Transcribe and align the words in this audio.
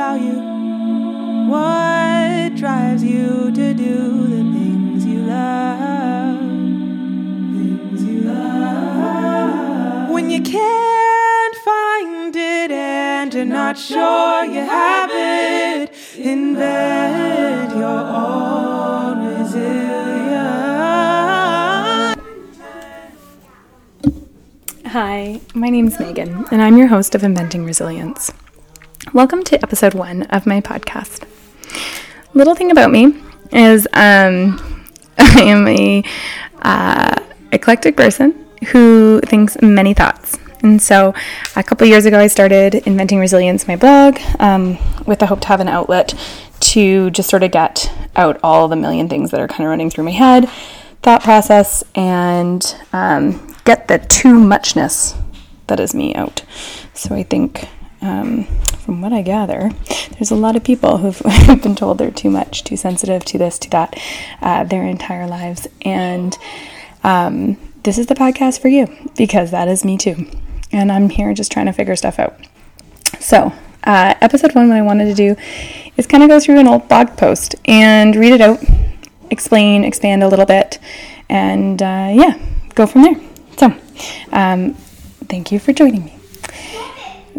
value? 0.00 0.40
What 1.52 2.56
drives 2.56 3.02
you 3.04 3.52
to 3.60 3.74
do 3.74 3.98
the 4.34 4.42
things 4.54 5.04
you 5.04 5.20
love? 5.36 6.38
Things 7.54 8.00
you 8.08 8.20
love. 8.22 10.08
When 10.08 10.30
you 10.30 10.40
can't 10.42 11.56
find 11.70 12.34
it 12.34 12.70
and 12.70 13.34
you're 13.34 13.44
not 13.44 13.76
sure 13.76 14.44
you 14.56 14.62
have 14.78 15.10
it, 15.12 15.92
invent 16.16 17.76
your 17.84 18.00
own 18.24 19.14
resilience. 19.32 19.70
Hi, 24.86 25.40
my 25.54 25.68
name's 25.68 26.00
Megan, 26.00 26.46
and 26.50 26.62
I'm 26.62 26.78
your 26.78 26.88
host 26.88 27.14
of 27.14 27.22
Inventing 27.22 27.66
Resilience. 27.66 28.32
Welcome 29.12 29.42
to 29.44 29.60
episode 29.60 29.94
one 29.94 30.22
of 30.24 30.46
my 30.46 30.60
podcast. 30.60 31.26
Little 32.32 32.54
thing 32.54 32.70
about 32.70 32.92
me 32.92 33.20
is 33.50 33.88
um, 33.92 34.86
I 35.18 35.42
am 35.42 35.66
a 35.66 36.04
uh, 36.62 37.20
eclectic 37.50 37.96
person 37.96 38.46
who 38.68 39.20
thinks 39.26 39.60
many 39.60 39.94
thoughts. 39.94 40.38
And 40.62 40.80
so, 40.80 41.12
a 41.56 41.62
couple 41.64 41.88
years 41.88 42.06
ago, 42.06 42.20
I 42.20 42.28
started 42.28 42.76
Inventing 42.86 43.18
Resilience, 43.18 43.66
my 43.66 43.74
blog, 43.74 44.20
um, 44.38 44.78
with 45.06 45.18
the 45.18 45.26
hope 45.26 45.40
to 45.40 45.48
have 45.48 45.58
an 45.58 45.66
outlet 45.66 46.14
to 46.60 47.10
just 47.10 47.30
sort 47.30 47.42
of 47.42 47.50
get 47.50 47.90
out 48.14 48.38
all 48.44 48.68
the 48.68 48.76
million 48.76 49.08
things 49.08 49.32
that 49.32 49.40
are 49.40 49.48
kind 49.48 49.64
of 49.64 49.70
running 49.70 49.90
through 49.90 50.04
my 50.04 50.12
head, 50.12 50.48
thought 51.02 51.24
process, 51.24 51.82
and 51.96 52.76
um, 52.92 53.56
get 53.64 53.88
the 53.88 53.98
too 53.98 54.38
muchness 54.38 55.16
that 55.66 55.80
is 55.80 55.96
me 55.96 56.14
out. 56.14 56.44
So, 56.94 57.12
I 57.12 57.24
think 57.24 57.66
um, 58.02 58.44
from 58.90 59.00
what 59.00 59.12
I 59.12 59.22
gather, 59.22 59.70
there's 60.12 60.30
a 60.30 60.36
lot 60.36 60.56
of 60.56 60.64
people 60.64 60.98
who've 60.98 61.20
been 61.62 61.74
told 61.74 61.98
they're 61.98 62.10
too 62.10 62.30
much, 62.30 62.64
too 62.64 62.76
sensitive 62.76 63.24
to 63.26 63.38
this, 63.38 63.58
to 63.60 63.70
that, 63.70 63.98
uh, 64.40 64.64
their 64.64 64.84
entire 64.84 65.26
lives. 65.26 65.66
And 65.82 66.36
um, 67.04 67.56
this 67.82 67.98
is 67.98 68.06
the 68.06 68.14
podcast 68.14 68.60
for 68.60 68.68
you 68.68 68.88
because 69.16 69.50
that 69.50 69.68
is 69.68 69.84
me 69.84 69.96
too. 69.96 70.26
And 70.72 70.90
I'm 70.90 71.10
here 71.10 71.34
just 71.34 71.52
trying 71.52 71.66
to 71.66 71.72
figure 71.72 71.96
stuff 71.96 72.18
out. 72.18 72.38
So, 73.18 73.52
uh, 73.84 74.14
episode 74.20 74.54
one, 74.54 74.68
what 74.68 74.76
I 74.76 74.82
wanted 74.82 75.06
to 75.06 75.14
do 75.14 75.36
is 75.96 76.06
kind 76.06 76.22
of 76.22 76.28
go 76.28 76.38
through 76.38 76.58
an 76.58 76.68
old 76.68 76.88
blog 76.88 77.16
post 77.16 77.54
and 77.64 78.14
read 78.14 78.32
it 78.32 78.40
out, 78.40 78.62
explain, 79.30 79.84
expand 79.84 80.22
a 80.22 80.28
little 80.28 80.46
bit, 80.46 80.78
and 81.28 81.82
uh, 81.82 82.10
yeah, 82.12 82.38
go 82.74 82.86
from 82.86 83.02
there. 83.02 83.16
So, 83.56 83.74
um, 84.32 84.74
thank 85.28 85.50
you 85.50 85.58
for 85.58 85.72
joining 85.72 86.04
me 86.04 86.19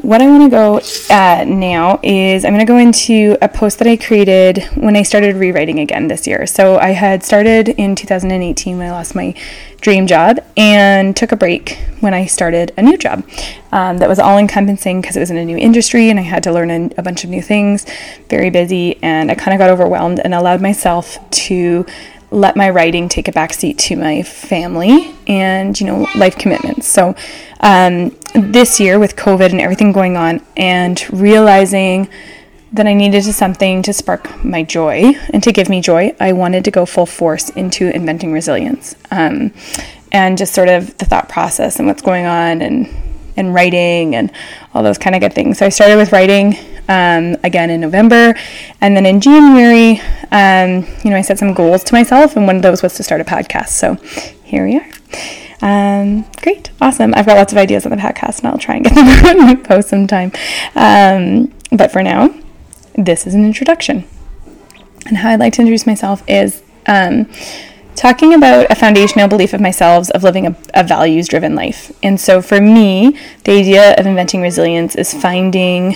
what 0.01 0.21
I 0.21 0.27
want 0.27 0.43
to 0.43 0.49
go 0.49 0.81
at 1.13 1.47
now 1.47 1.99
is 2.01 2.43
I'm 2.43 2.53
going 2.53 2.65
to 2.65 2.71
go 2.71 2.77
into 2.77 3.37
a 3.41 3.47
post 3.47 3.77
that 3.79 3.87
I 3.87 3.97
created 3.97 4.63
when 4.75 4.95
I 4.95 5.03
started 5.03 5.35
rewriting 5.35 5.79
again 5.79 6.07
this 6.07 6.25
year. 6.25 6.47
So 6.47 6.77
I 6.79 6.89
had 6.89 7.23
started 7.23 7.69
in 7.69 7.95
2018 7.95 8.77
when 8.77 8.87
I 8.87 8.91
lost 8.91 9.13
my 9.13 9.35
dream 9.79 10.07
job 10.07 10.39
and 10.57 11.15
took 11.15 11.31
a 11.31 11.35
break 11.35 11.77
when 11.99 12.13
I 12.13 12.25
started 12.25 12.71
a 12.77 12.81
new 12.81 12.97
job 12.97 13.23
um, 13.71 13.99
that 13.99 14.09
was 14.09 14.19
all 14.19 14.37
encompassing 14.37 15.01
because 15.01 15.15
it 15.15 15.19
was 15.19 15.31
in 15.31 15.37
a 15.37 15.45
new 15.45 15.57
industry 15.57 16.09
and 16.09 16.19
I 16.19 16.23
had 16.23 16.43
to 16.43 16.51
learn 16.51 16.71
a, 16.71 16.89
a 16.97 17.03
bunch 17.03 17.23
of 17.23 17.29
new 17.29 17.41
things, 17.41 17.85
very 18.29 18.49
busy, 18.49 19.01
and 19.03 19.29
I 19.29 19.35
kind 19.35 19.53
of 19.53 19.59
got 19.59 19.69
overwhelmed 19.69 20.19
and 20.19 20.33
allowed 20.33 20.61
myself 20.61 21.17
to 21.31 21.85
let 22.31 22.55
my 22.55 22.69
writing 22.69 23.09
take 23.09 23.27
a 23.27 23.31
backseat 23.31 23.77
to 23.77 23.95
my 23.95 24.23
family 24.23 25.13
and 25.27 25.79
you 25.79 25.85
know 25.85 26.07
life 26.15 26.37
commitments. 26.37 26.87
So 26.87 27.15
um, 27.59 28.15
this 28.33 28.79
year 28.79 28.97
with 28.97 29.15
covid 29.15 29.51
and 29.51 29.59
everything 29.59 29.91
going 29.91 30.15
on 30.15 30.41
and 30.55 31.05
realizing 31.11 32.07
that 32.71 32.87
i 32.87 32.93
needed 32.93 33.23
something 33.23 33.81
to 33.81 33.91
spark 33.91 34.43
my 34.43 34.63
joy 34.63 35.13
and 35.33 35.43
to 35.43 35.51
give 35.51 35.67
me 35.67 35.81
joy 35.81 36.15
i 36.19 36.31
wanted 36.31 36.63
to 36.63 36.71
go 36.71 36.85
full 36.85 37.05
force 37.05 37.49
into 37.51 37.93
inventing 37.93 38.31
resilience 38.31 38.95
um, 39.11 39.53
and 40.11 40.37
just 40.37 40.53
sort 40.53 40.69
of 40.69 40.97
the 40.97 41.05
thought 41.05 41.27
process 41.27 41.77
and 41.77 41.87
what's 41.87 42.01
going 42.01 42.25
on 42.25 42.61
and 42.61 42.87
and 43.37 43.53
writing 43.53 44.15
and 44.15 44.31
all 44.73 44.83
those 44.83 44.97
kind 44.97 45.15
of 45.15 45.21
good 45.21 45.33
things 45.33 45.57
so 45.57 45.65
i 45.65 45.69
started 45.69 45.95
with 45.95 46.11
writing 46.11 46.55
um, 46.91 47.37
again 47.43 47.69
in 47.69 47.81
November. 47.81 48.35
And 48.81 48.95
then 48.95 49.05
in 49.05 49.21
January, 49.21 50.01
um, 50.31 50.85
you 51.03 51.09
know, 51.09 51.17
I 51.17 51.21
set 51.21 51.39
some 51.39 51.53
goals 51.53 51.83
to 51.85 51.93
myself, 51.93 52.35
and 52.35 52.45
one 52.45 52.57
of 52.57 52.61
those 52.61 52.83
was 52.83 52.95
to 52.95 53.03
start 53.03 53.21
a 53.21 53.23
podcast. 53.23 53.69
So 53.69 53.95
here 54.43 54.65
we 54.65 54.77
are. 54.77 54.87
Um, 55.61 56.25
great, 56.41 56.71
awesome. 56.81 57.13
I've 57.15 57.25
got 57.25 57.37
lots 57.37 57.53
of 57.53 57.57
ideas 57.57 57.85
on 57.85 57.91
the 57.91 57.97
podcast, 57.97 58.39
and 58.39 58.47
I'll 58.47 58.57
try 58.57 58.75
and 58.75 58.85
get 58.85 58.95
them 58.95 59.39
on 59.39 59.45
my 59.45 59.55
post 59.55 59.89
sometime. 59.89 60.31
Um, 60.75 61.53
but 61.71 61.91
for 61.91 62.03
now, 62.03 62.33
this 62.95 63.25
is 63.25 63.33
an 63.33 63.45
introduction. 63.45 64.05
And 65.05 65.17
how 65.17 65.29
I'd 65.29 65.39
like 65.39 65.53
to 65.53 65.61
introduce 65.61 65.87
myself 65.87 66.23
is 66.27 66.61
um, 66.87 67.29
talking 67.95 68.33
about 68.33 68.71
a 68.71 68.75
foundational 68.75 69.27
belief 69.27 69.53
of 69.53 69.61
myself 69.61 70.09
of 70.11 70.23
living 70.23 70.47
a, 70.47 70.55
a 70.73 70.83
values 70.83 71.27
driven 71.27 71.55
life. 71.55 71.91
And 72.01 72.19
so 72.19 72.41
for 72.41 72.59
me, 72.59 73.17
the 73.43 73.51
idea 73.51 73.93
of 73.95 74.05
inventing 74.05 74.41
resilience 74.41 74.95
is 74.95 75.13
finding 75.13 75.95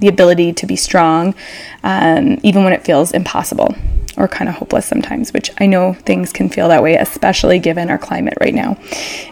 the 0.00 0.08
ability 0.08 0.52
to 0.52 0.66
be 0.66 0.76
strong, 0.76 1.34
um, 1.82 2.38
even 2.42 2.64
when 2.64 2.72
it 2.72 2.84
feels 2.84 3.12
impossible 3.12 3.74
or 4.16 4.28
kind 4.28 4.48
of 4.48 4.56
hopeless 4.56 4.86
sometimes, 4.86 5.32
which 5.32 5.50
I 5.58 5.66
know 5.66 5.94
things 5.94 6.32
can 6.32 6.48
feel 6.48 6.68
that 6.68 6.82
way, 6.82 6.96
especially 6.96 7.58
given 7.58 7.88
our 7.88 7.98
climate 7.98 8.34
right 8.40 8.54
now 8.54 8.78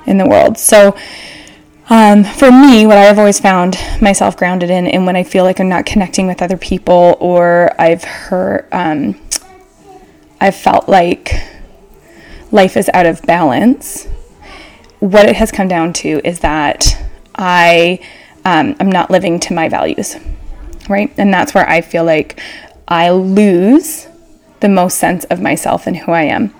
in 0.06 0.18
the 0.18 0.26
world. 0.26 0.58
So, 0.58 0.96
um, 1.88 2.24
for 2.24 2.50
me, 2.50 2.84
what 2.84 2.96
I've 2.96 3.18
always 3.18 3.38
found 3.38 3.78
myself 4.00 4.36
grounded 4.36 4.70
in, 4.70 4.88
and 4.88 5.06
when 5.06 5.14
I 5.14 5.22
feel 5.22 5.44
like 5.44 5.60
I'm 5.60 5.68
not 5.68 5.86
connecting 5.86 6.26
with 6.26 6.42
other 6.42 6.56
people, 6.56 7.16
or 7.20 7.70
I've 7.78 8.02
heard, 8.02 8.66
um, 8.72 9.20
I've 10.40 10.56
felt 10.56 10.88
like 10.88 11.32
life 12.52 12.76
is 12.76 12.90
out 12.94 13.06
of 13.06 13.22
balance, 13.22 14.06
what 15.00 15.26
it 15.28 15.36
has 15.36 15.52
come 15.52 15.68
down 15.68 15.92
to 15.92 16.20
is 16.24 16.40
that 16.40 16.96
I 17.34 18.00
um, 18.44 18.76
am 18.80 18.90
not 18.90 19.10
living 19.10 19.40
to 19.40 19.54
my 19.54 19.68
values 19.68 20.16
right? 20.88 21.12
And 21.16 21.32
that's 21.32 21.54
where 21.54 21.68
I 21.68 21.80
feel 21.80 22.04
like 22.04 22.40
I 22.88 23.10
lose 23.10 24.08
the 24.60 24.68
most 24.68 24.98
sense 24.98 25.24
of 25.24 25.40
myself 25.40 25.86
and 25.86 25.96
who 25.96 26.12
I 26.12 26.22
am. 26.22 26.54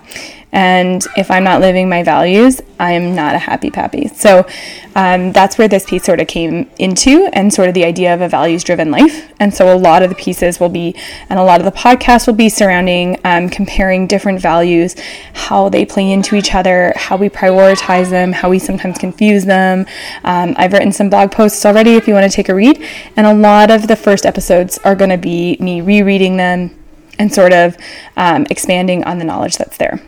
And 0.57 1.07
if 1.19 1.31
I'm 1.31 1.45
not 1.45 1.61
living 1.61 1.87
my 1.87 2.03
values, 2.03 2.63
I'm 2.81 3.15
not 3.15 3.35
a 3.35 3.39
happy 3.39 3.71
pappy. 3.71 4.09
So 4.09 4.47
um, 4.95 5.33
that's 5.33 5.59
where 5.59 5.69
this 5.69 5.85
piece 5.85 6.05
sort 6.05 6.19
of 6.19 6.29
came 6.29 6.71
into, 6.79 7.29
and 7.35 7.53
sort 7.53 7.69
of 7.69 7.75
the 7.75 7.85
idea 7.85 8.15
of 8.15 8.23
a 8.23 8.29
values 8.29 8.65
driven 8.65 8.91
life. 8.91 9.31
And 9.39 9.53
so 9.53 9.71
a 9.71 9.77
lot 9.77 10.03
of 10.03 10.09
the 10.09 10.17
pieces 10.17 10.59
will 10.59 10.71
be, 10.71 10.97
and 11.29 11.39
a 11.39 11.45
lot 11.45 11.61
of 11.61 11.67
the 11.67 11.79
podcast 11.79 12.27
will 12.27 12.35
be 12.35 12.49
surrounding 12.49 13.21
um, 13.23 13.51
comparing 13.51 14.07
different 14.07 14.41
values, 14.41 14.97
how 15.35 15.69
they 15.69 15.85
play 15.85 16.11
into 16.11 16.37
each 16.37 16.55
other, 16.55 16.95
how 16.97 17.19
we 17.19 17.29
prioritize 17.29 18.09
them, 18.09 18.33
how 18.33 18.49
we 18.49 18.59
sometimes 18.59 18.97
confuse 18.97 19.45
them. 19.45 19.85
Um, 20.25 20.55
I've 20.57 20.73
written 20.73 20.91
some 20.91 21.11
blog 21.11 21.33
posts 21.33 21.67
already 21.67 21.97
if 21.97 22.09
you 22.09 22.15
want 22.15 22.25
to 22.25 22.35
take 22.35 22.49
a 22.49 22.55
read. 22.55 22.83
And 23.15 23.27
a 23.27 23.35
lot 23.35 23.71
of 23.71 23.89
the 23.89 23.97
first 23.97 24.25
episodes 24.25 24.79
are 24.79 24.95
going 24.95 25.11
to 25.11 25.19
be 25.19 25.59
me 25.61 25.83
rereading 25.83 26.39
them 26.39 26.75
and 27.19 27.31
sort 27.31 27.53
of 27.53 27.77
um, 28.17 28.47
expanding 28.49 29.05
on 29.05 29.19
the 29.19 29.25
knowledge 29.25 29.59
that's 29.59 29.77
there. 29.77 30.01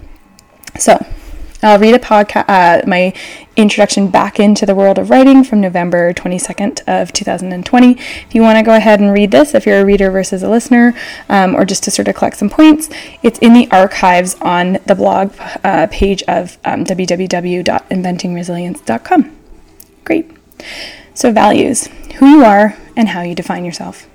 So, 0.78 1.04
I'll 1.60 1.78
read 1.78 1.94
a 1.94 1.98
podcast, 1.98 2.48
uh, 2.48 2.82
my 2.86 3.12
introduction 3.56 4.08
back 4.08 4.38
into 4.38 4.64
the 4.64 4.76
world 4.76 4.96
of 4.96 5.10
writing 5.10 5.42
from 5.42 5.60
November 5.60 6.12
22nd 6.12 6.82
of 6.86 7.12
2020. 7.12 7.92
If 7.92 8.32
you 8.32 8.42
want 8.42 8.58
to 8.58 8.62
go 8.62 8.76
ahead 8.76 9.00
and 9.00 9.12
read 9.12 9.32
this, 9.32 9.56
if 9.56 9.66
you're 9.66 9.80
a 9.80 9.84
reader 9.84 10.12
versus 10.12 10.44
a 10.44 10.48
listener, 10.48 10.94
um, 11.28 11.56
or 11.56 11.64
just 11.64 11.82
to 11.84 11.90
sort 11.90 12.06
of 12.06 12.14
collect 12.14 12.36
some 12.36 12.48
points, 12.48 12.88
it's 13.24 13.40
in 13.40 13.54
the 13.54 13.68
archives 13.72 14.36
on 14.40 14.78
the 14.86 14.94
blog 14.94 15.34
uh, 15.64 15.88
page 15.90 16.22
of 16.28 16.58
um, 16.64 16.84
www.inventingresilience.com. 16.84 19.36
Great. 20.04 20.30
So, 21.12 21.32
values 21.32 21.88
who 22.18 22.26
you 22.26 22.44
are 22.44 22.76
and 22.96 23.08
how 23.08 23.22
you 23.22 23.34
define 23.34 23.64
yourself. 23.64 24.06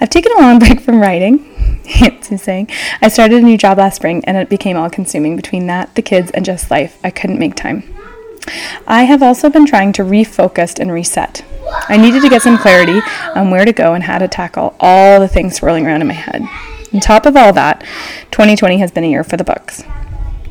I've 0.00 0.10
taken 0.10 0.32
a 0.32 0.40
long 0.40 0.58
break 0.60 0.80
from 0.80 1.00
writing. 1.00 1.46
It's 1.84 2.42
saying 2.42 2.68
I 3.02 3.08
started 3.08 3.42
a 3.42 3.44
new 3.44 3.58
job 3.58 3.78
last 3.78 3.96
spring 3.96 4.24
and 4.24 4.36
it 4.36 4.48
became 4.48 4.76
all 4.76 4.90
consuming 4.90 5.34
between 5.34 5.66
that, 5.66 5.94
the 5.96 6.02
kids, 6.02 6.30
and 6.30 6.44
just 6.44 6.70
life. 6.70 6.98
I 7.02 7.10
couldn't 7.10 7.38
make 7.38 7.56
time. 7.56 7.82
I 8.86 9.04
have 9.04 9.22
also 9.22 9.50
been 9.50 9.66
trying 9.66 9.92
to 9.94 10.02
refocus 10.02 10.78
and 10.78 10.92
reset. 10.92 11.44
I 11.88 11.96
needed 11.96 12.22
to 12.22 12.28
get 12.28 12.42
some 12.42 12.58
clarity 12.58 13.00
on 13.34 13.50
where 13.50 13.64
to 13.64 13.72
go 13.72 13.94
and 13.94 14.04
how 14.04 14.18
to 14.18 14.28
tackle 14.28 14.76
all 14.80 15.20
the 15.20 15.28
things 15.28 15.56
swirling 15.56 15.86
around 15.86 16.00
in 16.00 16.08
my 16.08 16.14
head. 16.14 16.42
On 16.92 17.00
top 17.00 17.26
of 17.26 17.36
all 17.36 17.52
that, 17.52 17.80
2020 18.30 18.78
has 18.78 18.90
been 18.90 19.04
a 19.04 19.10
year 19.10 19.24
for 19.24 19.36
the 19.36 19.44
books. 19.44 19.84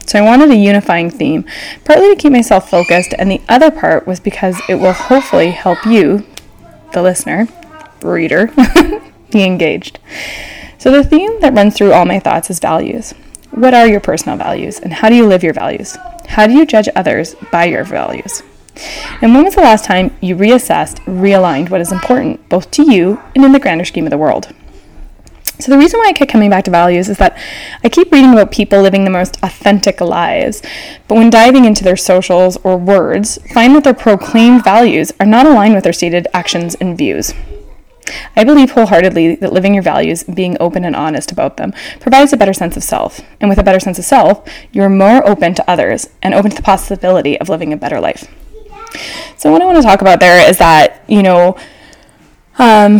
So 0.05 0.17
I 0.17 0.23
wanted 0.23 0.49
a 0.49 0.55
unifying 0.55 1.09
theme, 1.09 1.45
partly 1.85 2.09
to 2.09 2.15
keep 2.15 2.31
myself 2.31 2.69
focused, 2.69 3.13
and 3.19 3.29
the 3.29 3.41
other 3.47 3.69
part 3.69 4.07
was 4.07 4.19
because 4.19 4.59
it 4.67 4.75
will 4.75 4.93
hopefully 4.93 5.51
help 5.51 5.85
you, 5.85 6.25
the 6.93 7.01
listener, 7.01 7.47
reader, 8.03 8.47
be 9.31 9.43
engaged. 9.43 9.99
So, 10.77 10.91
the 10.91 11.03
theme 11.03 11.39
that 11.41 11.53
runs 11.53 11.75
through 11.75 11.91
all 11.91 12.05
my 12.05 12.19
thoughts 12.19 12.49
is 12.49 12.59
values. 12.59 13.13
What 13.51 13.73
are 13.73 13.87
your 13.87 13.99
personal 13.99 14.37
values, 14.37 14.79
and 14.79 14.93
how 14.93 15.09
do 15.09 15.15
you 15.15 15.27
live 15.27 15.43
your 15.43 15.53
values? 15.53 15.97
How 16.27 16.47
do 16.47 16.53
you 16.53 16.65
judge 16.65 16.87
others 16.95 17.35
by 17.51 17.65
your 17.65 17.83
values? 17.83 18.43
And 19.21 19.33
when 19.33 19.43
was 19.43 19.55
the 19.55 19.61
last 19.61 19.85
time 19.85 20.15
you 20.21 20.35
reassessed, 20.35 20.99
realigned 21.05 21.69
what 21.69 21.81
is 21.81 21.91
important, 21.91 22.47
both 22.47 22.71
to 22.71 22.89
you 22.89 23.19
and 23.35 23.43
in 23.43 23.51
the 23.51 23.59
grander 23.59 23.83
scheme 23.83 24.05
of 24.05 24.11
the 24.11 24.17
world? 24.17 24.53
So, 25.59 25.71
the 25.73 25.77
reason 25.77 25.99
why 25.99 26.07
I 26.07 26.13
keep 26.13 26.29
coming 26.29 26.49
back 26.49 26.63
to 26.65 26.71
values 26.71 27.09
is 27.09 27.17
that 27.17 27.37
I 27.83 27.89
keep 27.89 28.13
reading 28.13 28.31
about 28.31 28.51
people 28.51 28.81
living 28.81 29.03
the 29.03 29.09
most 29.09 29.37
authentic 29.43 29.99
lives, 29.99 30.61
but 31.09 31.15
when 31.15 31.29
diving 31.29 31.65
into 31.65 31.83
their 31.83 31.97
socials 31.97 32.55
or 32.63 32.77
words, 32.77 33.37
find 33.53 33.75
that 33.75 33.83
their 33.83 33.93
proclaimed 33.93 34.63
values 34.63 35.11
are 35.19 35.25
not 35.25 35.45
aligned 35.45 35.75
with 35.75 35.83
their 35.83 35.91
stated 35.91 36.27
actions 36.33 36.75
and 36.75 36.97
views. 36.97 37.33
I 38.35 38.43
believe 38.43 38.71
wholeheartedly 38.71 39.35
that 39.35 39.53
living 39.53 39.73
your 39.73 39.83
values, 39.83 40.23
being 40.23 40.57
open 40.59 40.83
and 40.85 40.95
honest 40.95 41.31
about 41.31 41.57
them, 41.57 41.73
provides 41.99 42.33
a 42.33 42.37
better 42.37 42.53
sense 42.53 42.77
of 42.77 42.83
self. 42.83 43.21
And 43.39 43.49
with 43.49 43.59
a 43.59 43.63
better 43.63 43.79
sense 43.79 43.99
of 43.99 44.05
self, 44.05 44.47
you're 44.71 44.89
more 44.89 45.27
open 45.27 45.53
to 45.55 45.69
others 45.69 46.09
and 46.21 46.33
open 46.33 46.51
to 46.51 46.57
the 46.57 46.63
possibility 46.63 47.39
of 47.39 47.49
living 47.49 47.73
a 47.73 47.77
better 47.77 47.99
life. 47.99 48.27
So, 49.37 49.51
what 49.51 49.61
I 49.61 49.65
want 49.65 49.77
to 49.77 49.83
talk 49.83 50.01
about 50.01 50.19
there 50.19 50.49
is 50.49 50.57
that, 50.57 51.03
you 51.07 51.23
know, 51.23 51.55
um, 52.57 52.99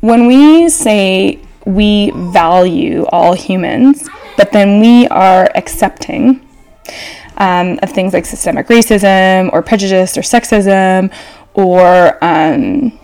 when 0.00 0.26
we 0.26 0.68
say 0.68 1.38
we 1.64 2.10
value 2.10 3.04
all 3.06 3.34
humans, 3.34 4.08
but 4.36 4.52
then 4.52 4.80
we 4.80 5.06
are 5.08 5.50
accepting 5.54 6.46
um, 7.36 7.78
of 7.82 7.90
things 7.90 8.12
like 8.12 8.26
systemic 8.26 8.66
racism 8.68 9.50
or 9.52 9.62
prejudice 9.62 10.16
or 10.18 10.22
sexism 10.22 11.12
or, 11.54 12.18
um, 12.22 12.98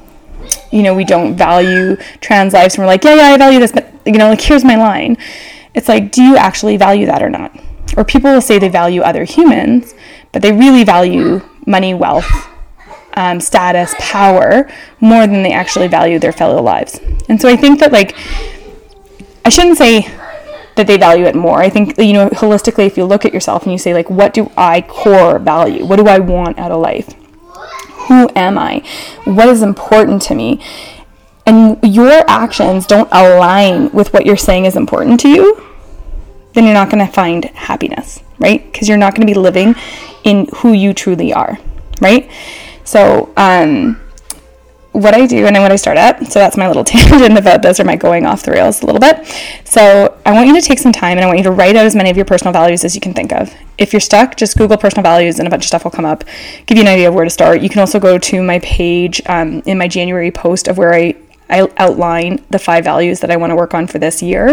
you 0.71 0.83
know, 0.83 0.95
we 0.95 1.05
don't 1.05 1.35
value 1.37 1.97
trans 2.21 2.53
lives 2.55 2.75
and 2.75 2.83
we're 2.83 2.87
like, 2.87 3.05
yeah, 3.05 3.15
yeah, 3.15 3.35
I 3.35 3.39
value 3.39 3.59
this, 3.59 3.73
but, 3.73 3.93
you 4.07 4.13
know, 4.13 4.31
like, 4.31 4.41
here's 4.41 4.65
my 4.65 4.77
line. 4.77 5.17
It's 5.75 5.89
like, 5.89 6.13
do 6.13 6.23
you 6.23 6.37
actually 6.37 6.77
value 6.77 7.07
that 7.07 7.23
or 7.23 7.31
not? 7.31 7.59
Or 7.97 8.05
people 8.05 8.33
will 8.33 8.41
say 8.41 8.59
they 8.59 8.69
value 8.69 9.03
other 9.03 9.25
humans, 9.25 9.95
but 10.33 10.43
they 10.43 10.53
really 10.53 10.85
value 10.85 11.41
money, 11.67 11.95
wealth, 11.95 12.31
um, 13.15 13.41
status, 13.41 13.95
power 13.99 14.71
more 15.01 15.27
than 15.27 15.43
they 15.43 15.53
actually 15.53 15.89
value 15.89 16.19
their 16.19 16.33
fellow 16.33 16.63
lives. 16.63 17.01
And 17.29 17.41
so 17.41 17.49
I 17.49 17.57
think 17.57 17.81
that, 17.81 17.93
like, 17.93 18.17
I 19.45 19.49
shouldn't 19.49 19.79
say 19.79 20.03
that 20.77 20.87
they 20.87 20.97
value 20.97 21.25
it 21.25 21.35
more. 21.35 21.61
I 21.61 21.69
think, 21.69 21.99
you 21.99 22.13
know, 22.13 22.29
holistically, 22.31 22.87
if 22.87 22.97
you 22.97 23.05
look 23.05 23.25
at 23.25 23.35
yourself 23.35 23.65
and 23.65 23.73
you 23.73 23.79
say, 23.79 23.93
like, 23.93 24.09
what 24.09 24.33
do 24.33 24.51
I 24.57 24.83
core 24.83 25.39
value? 25.39 25.85
What 25.85 25.97
do 25.97 26.07
I 26.07 26.21
want 26.21 26.59
out 26.59 26.71
of 26.71 26.81
life? 26.81 27.15
Who 28.11 28.29
am 28.35 28.59
I? 28.59 28.83
What 29.23 29.49
is 29.49 29.63
important 29.63 30.21
to 30.23 30.35
me? 30.35 30.61
And 31.47 31.79
your 31.85 32.25
actions 32.29 32.85
don't 32.85 33.09
align 33.13 33.93
with 33.93 34.13
what 34.13 34.27
you're 34.27 34.37
saying 34.37 34.65
is 34.65 34.75
important 34.75 35.21
to 35.21 35.29
you, 35.29 35.65
then 36.55 36.65
you're 36.65 36.75
not 36.75 36.91
going 36.91 37.07
to 37.07 37.13
find 37.13 37.45
happiness, 37.45 38.19
right? 38.41 38.65
Because 38.73 38.89
you're 38.89 38.99
not 38.99 39.15
going 39.15 39.25
to 39.25 39.33
be 39.33 39.39
living 39.39 39.77
in 40.25 40.49
who 40.57 40.73
you 40.73 40.93
truly 40.93 41.33
are, 41.33 41.57
right? 42.01 42.29
So, 42.83 43.33
um, 43.37 44.01
what 44.91 45.15
I 45.15 45.27
do 45.27 45.47
and 45.47 45.57
what 45.59 45.71
I 45.71 45.77
start 45.77 45.97
at, 45.97 46.33
so 46.33 46.41
that's 46.41 46.57
my 46.57 46.67
little 46.67 46.83
tangent 46.93 47.39
about 47.39 47.63
this 47.63 47.79
or 47.79 47.85
my 47.85 47.95
going 47.95 48.27
off 48.27 48.43
the 48.43 48.51
rails 48.51 48.83
a 48.83 48.87
little 48.87 49.01
bit. 49.01 49.25
So, 49.63 50.10
I 50.25 50.33
want 50.33 50.49
you 50.49 50.55
to 50.55 50.61
take 50.61 50.79
some 50.79 50.93
time 50.93 51.19
and 51.19 51.25
I 51.25 51.27
want 51.27 51.39
you 51.39 51.45
to 51.45 51.51
write 51.51 51.77
out 51.77 51.87
as 51.87 51.97
many 51.97 52.11
of 52.11 52.17
your 52.17 52.27
personal 52.27 52.53
values 52.53 52.85
as 52.85 52.95
you 52.95 53.01
can 53.01 53.15
think 53.15 53.33
of. 53.33 53.55
If 53.79 53.93
you're 53.93 54.01
stuck, 54.01 54.37
just 54.37 54.57
Google 54.57 54.77
personal 54.77 55.03
values 55.03 55.39
and 55.39 55.49
a 55.49 55.51
bunch 55.51 55.65
of 55.65 55.69
stuff 55.69 55.85
will 55.85 55.91
come 55.91 56.05
up, 56.05 56.25
give 56.67 56.77
you 56.77 56.83
an 56.83 56.89
idea 56.89 57.09
of 57.09 57.15
where 57.15 57.25
to 57.25 57.31
start. 57.31 57.63
You 57.63 57.69
can 57.69 57.81
also 57.81 57.99
go 57.99 58.19
to 58.19 58.43
my 58.43 58.59
page 58.61 59.23
um, 59.27 59.63
in 59.67 59.79
my 59.79 59.89
January 59.89 60.31
post 60.31 60.69
of 60.69 60.79
where 60.79 60.95
I 60.95 61.15
I 61.51 61.69
outline 61.77 62.43
the 62.51 62.59
five 62.59 62.85
values 62.85 63.21
that 63.21 63.31
I 63.31 63.37
want 63.37 63.51
to 63.51 63.57
work 63.57 63.75
on 63.75 63.87
for 63.87 63.99
this 63.99 64.23
year 64.23 64.51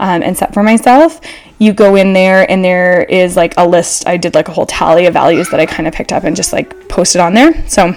um, 0.00 0.22
and 0.22 0.36
set 0.36 0.52
for 0.52 0.62
myself. 0.62 1.20
You 1.58 1.72
go 1.72 1.94
in 1.94 2.12
there, 2.12 2.50
and 2.50 2.64
there 2.64 3.04
is 3.04 3.36
like 3.36 3.54
a 3.56 3.66
list. 3.66 4.06
I 4.06 4.16
did 4.16 4.34
like 4.34 4.48
a 4.48 4.52
whole 4.52 4.66
tally 4.66 5.06
of 5.06 5.14
values 5.14 5.48
that 5.50 5.60
I 5.60 5.66
kind 5.66 5.86
of 5.86 5.94
picked 5.94 6.12
up 6.12 6.24
and 6.24 6.34
just 6.34 6.52
like 6.52 6.88
posted 6.88 7.20
on 7.20 7.34
there. 7.34 7.66
So, 7.68 7.94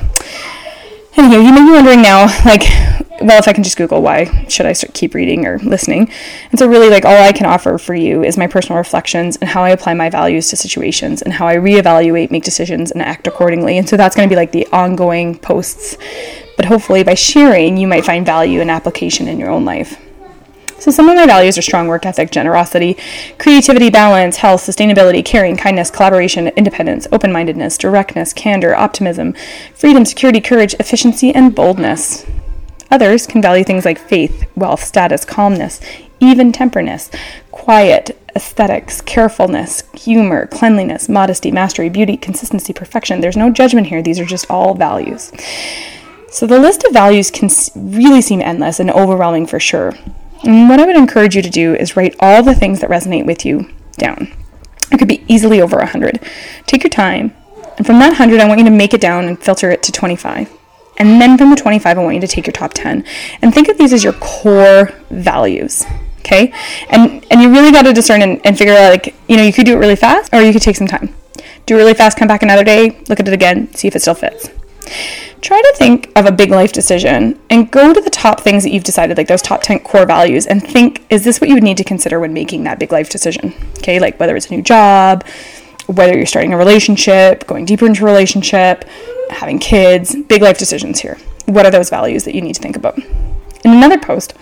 anyway, 1.17 1.43
you 1.43 1.51
may 1.51 1.65
be 1.65 1.71
wondering 1.71 2.01
now, 2.01 2.27
like, 2.45 2.63
well, 3.23 3.39
if 3.39 3.47
I 3.47 3.53
can 3.53 3.63
just 3.63 3.77
Google 3.77 4.01
why 4.01 4.45
should 4.47 4.65
I 4.65 4.73
keep 4.73 5.13
reading 5.13 5.45
or 5.45 5.57
listening? 5.59 6.11
And 6.51 6.59
so, 6.59 6.67
really, 6.67 6.89
like, 6.89 7.05
all 7.05 7.23
I 7.23 7.31
can 7.31 7.45
offer 7.45 7.77
for 7.77 7.95
you 7.95 8.23
is 8.23 8.37
my 8.37 8.47
personal 8.47 8.77
reflections 8.77 9.37
and 9.37 9.49
how 9.49 9.63
I 9.63 9.69
apply 9.69 9.93
my 9.93 10.09
values 10.09 10.49
to 10.49 10.55
situations 10.55 11.21
and 11.21 11.33
how 11.33 11.47
I 11.47 11.55
reevaluate, 11.55 12.31
make 12.31 12.43
decisions, 12.43 12.91
and 12.91 13.01
act 13.01 13.27
accordingly. 13.27 13.77
And 13.77 13.87
so, 13.87 13.97
that's 13.97 14.15
going 14.15 14.27
to 14.27 14.31
be 14.31 14.37
like 14.37 14.51
the 14.51 14.67
ongoing 14.67 15.37
posts 15.37 15.97
but 16.55 16.65
hopefully 16.65 17.03
by 17.03 17.15
sharing, 17.15 17.77
you 17.77 17.87
might 17.87 18.05
find 18.05 18.25
value 18.25 18.61
and 18.61 18.69
application 18.69 19.27
in 19.27 19.39
your 19.39 19.49
own 19.49 19.65
life. 19.65 19.99
So, 20.79 20.91
some 20.91 21.07
of 21.07 21.15
my 21.15 21.25
values 21.25 21.57
are 21.57 21.61
strong 21.61 21.87
work 21.87 22.05
ethic, 22.05 22.29
generosity, 22.29 22.97
creativity, 23.39 23.89
balance, 23.89 24.37
health, 24.37 24.61
sustainability, 24.61 25.23
caring, 25.23 25.55
kindness, 25.55 25.89
collaboration, 25.89 26.49
independence, 26.49 27.07
open 27.11 27.31
mindedness, 27.31 27.77
directness, 27.77 28.33
candor, 28.33 28.75
optimism, 28.75 29.33
freedom, 29.73 30.03
security, 30.03 30.41
courage, 30.41 30.73
efficiency, 30.75 31.33
and 31.33 31.55
boldness. 31.55 32.25
Others 32.93 33.25
can 33.25 33.41
value 33.41 33.63
things 33.63 33.85
like 33.85 33.97
faith, 33.97 34.45
wealth, 34.55 34.83
status, 34.83 35.25
calmness, 35.25 35.81
even 36.19 36.51
temperness, 36.51 37.09
quiet, 37.49 38.15
aesthetics, 38.35 39.01
carefulness, 39.01 39.81
humor, 39.95 40.45
cleanliness, 40.45 41.09
modesty, 41.09 41.49
mastery, 41.49 41.89
beauty, 41.89 42.15
consistency, 42.15 42.71
perfection. 42.71 43.19
There's 43.19 43.35
no 43.35 43.49
judgment 43.49 43.87
here, 43.87 44.03
these 44.03 44.19
are 44.19 44.25
just 44.25 44.45
all 44.47 44.75
values. 44.75 45.31
So 46.29 46.45
the 46.45 46.59
list 46.59 46.83
of 46.83 46.93
values 46.93 47.31
can 47.31 47.49
really 47.73 48.21
seem 48.21 48.41
endless 48.41 48.79
and 48.79 48.91
overwhelming 48.91 49.47
for 49.47 49.59
sure. 49.59 49.93
And 50.43 50.69
what 50.69 50.79
I 50.79 50.85
would 50.85 50.95
encourage 50.95 51.35
you 51.35 51.41
to 51.41 51.49
do 51.49 51.73
is 51.73 51.97
write 51.97 52.15
all 52.19 52.43
the 52.43 52.53
things 52.53 52.79
that 52.81 52.91
resonate 52.91 53.25
with 53.25 53.43
you 53.43 53.71
down. 53.97 54.31
It 54.91 54.99
could 54.99 55.07
be 55.07 55.25
easily 55.27 55.59
over 55.59 55.77
100. 55.77 56.19
Take 56.67 56.83
your 56.83 56.91
time, 56.91 57.33
and 57.75 57.87
from 57.87 57.97
that 57.97 58.09
100, 58.09 58.39
I 58.39 58.47
want 58.47 58.59
you 58.59 58.65
to 58.65 58.71
make 58.71 58.93
it 58.93 59.01
down 59.01 59.25
and 59.25 59.41
filter 59.41 59.71
it 59.71 59.81
to 59.81 59.91
25. 59.91 60.59
And 61.03 61.21
then 61.21 61.37
from 61.37 61.49
the 61.49 61.55
25, 61.55 61.97
I 61.97 62.01
want 62.01 62.15
you 62.15 62.21
to 62.21 62.27
take 62.27 62.47
your 62.47 62.53
top 62.53 62.71
10 62.73 63.03
and 63.41 63.53
think 63.53 63.67
of 63.67 63.77
these 63.77 63.91
as 63.91 64.03
your 64.03 64.13
core 64.13 64.91
values. 65.09 65.85
Okay? 66.19 66.53
And 66.89 67.25
and 67.29 67.41
you 67.41 67.51
really 67.51 67.71
got 67.71 67.81
to 67.83 67.93
discern 67.93 68.21
and, 68.21 68.39
and 68.45 68.57
figure 68.57 68.73
out 68.73 68.89
like, 68.89 69.13
you 69.27 69.35
know, 69.35 69.43
you 69.43 69.51
could 69.51 69.65
do 69.65 69.73
it 69.73 69.79
really 69.79 69.97
fast 69.97 70.33
or 70.33 70.41
you 70.41 70.53
could 70.53 70.61
take 70.61 70.77
some 70.77 70.87
time. 70.87 71.13
Do 71.65 71.75
it 71.75 71.77
really 71.77 71.93
fast, 71.93 72.17
come 72.17 72.27
back 72.27 72.43
another 72.43 72.63
day, 72.63 73.01
look 73.09 73.19
at 73.19 73.27
it 73.27 73.33
again, 73.33 73.73
see 73.73 73.87
if 73.87 73.95
it 73.95 74.01
still 74.01 74.15
fits 74.15 74.49
try 75.43 75.61
to 75.61 75.73
think 75.77 76.09
of 76.15 76.25
a 76.25 76.31
big 76.31 76.49
life 76.49 76.71
decision 76.71 77.39
and 77.49 77.69
go 77.69 77.93
to 77.93 77.99
the 77.99 78.09
top 78.09 78.39
things 78.39 78.63
that 78.63 78.71
you've 78.71 78.83
decided, 78.83 79.17
like 79.17 79.27
those 79.27 79.41
top 79.41 79.61
10 79.61 79.79
core 79.79 80.05
values, 80.05 80.47
and 80.47 80.63
think, 80.63 81.05
is 81.09 81.23
this 81.23 81.41
what 81.41 81.49
you 81.49 81.55
would 81.55 81.63
need 81.63 81.77
to 81.77 81.83
consider 81.83 82.19
when 82.19 82.33
making 82.33 82.63
that 82.63 82.79
big 82.79 82.91
life 82.91 83.09
decision? 83.09 83.53
Okay, 83.79 83.99
like 83.99 84.19
whether 84.19 84.35
it's 84.35 84.47
a 84.47 84.51
new 84.51 84.61
job, 84.61 85.25
whether 85.87 86.15
you're 86.15 86.25
starting 86.25 86.53
a 86.53 86.57
relationship, 86.57 87.45
going 87.47 87.65
deeper 87.65 87.85
into 87.85 88.03
a 88.03 88.05
relationship, 88.05 88.85
having 89.29 89.59
kids, 89.59 90.15
big 90.27 90.41
life 90.41 90.57
decisions 90.57 90.99
here. 90.99 91.17
What 91.45 91.65
are 91.65 91.71
those 91.71 91.89
values 91.89 92.23
that 92.25 92.35
you 92.35 92.41
need 92.41 92.55
to 92.55 92.61
think 92.61 92.75
about? 92.75 92.97
In 92.97 93.71
another 93.71 93.97
post, 93.97 94.33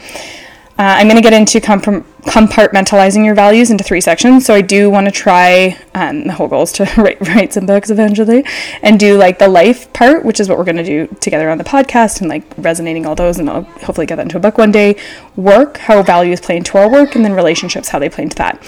uh, 0.82 0.96
I'm 0.98 1.06
going 1.06 1.16
to 1.16 1.22
get 1.22 1.34
into 1.34 1.60
compartmentalizing 1.60 3.24
your 3.24 3.36
values 3.36 3.70
into 3.70 3.84
three 3.84 4.02
sections. 4.02 4.48
So 4.48 4.56
I 4.56 4.62
do 4.62 4.90
want 4.90 5.06
to 5.06 5.12
try, 5.12 5.78
um, 5.94 6.24
the 6.24 6.34
whole 6.34 6.48
goal 6.48 6.64
is 6.64 6.72
to 6.72 6.92
write, 6.98 7.22
write 7.22 7.54
some 7.54 7.68
books 7.68 7.92
eventually 7.92 8.44
and 8.82 9.00
do 9.00 9.16
like 9.16 9.38
the 9.38 9.48
life 9.48 9.94
part, 9.94 10.26
which 10.26 10.40
is 10.40 10.50
what 10.50 10.58
we're 10.58 10.64
going 10.64 10.78
to 10.78 10.84
do 10.84 11.06
together 11.20 11.52
on 11.52 11.60
the 11.60 11.64
podcast 11.64 12.20
and 12.20 12.30
like 12.30 12.44
resonating 12.58 13.06
all 13.06 13.14
those. 13.14 13.38
And 13.38 13.48
I'll 13.48 13.62
hopefully 13.62 14.08
get 14.08 14.16
that 14.16 14.24
into 14.24 14.38
a 14.38 14.40
book 14.40 14.58
one 14.58 14.72
day. 14.72 14.96
Work, 15.36 15.78
how 15.78 16.02
values 16.02 16.42
play 16.42 16.58
into 16.58 16.80
our 16.80 16.90
work, 16.90 17.14
and 17.14 17.24
then 17.24 17.34
relationships, 17.34 17.90
how 17.90 18.00
they 18.00 18.10
play 18.10 18.24
into 18.24 18.38
that. 18.38 18.60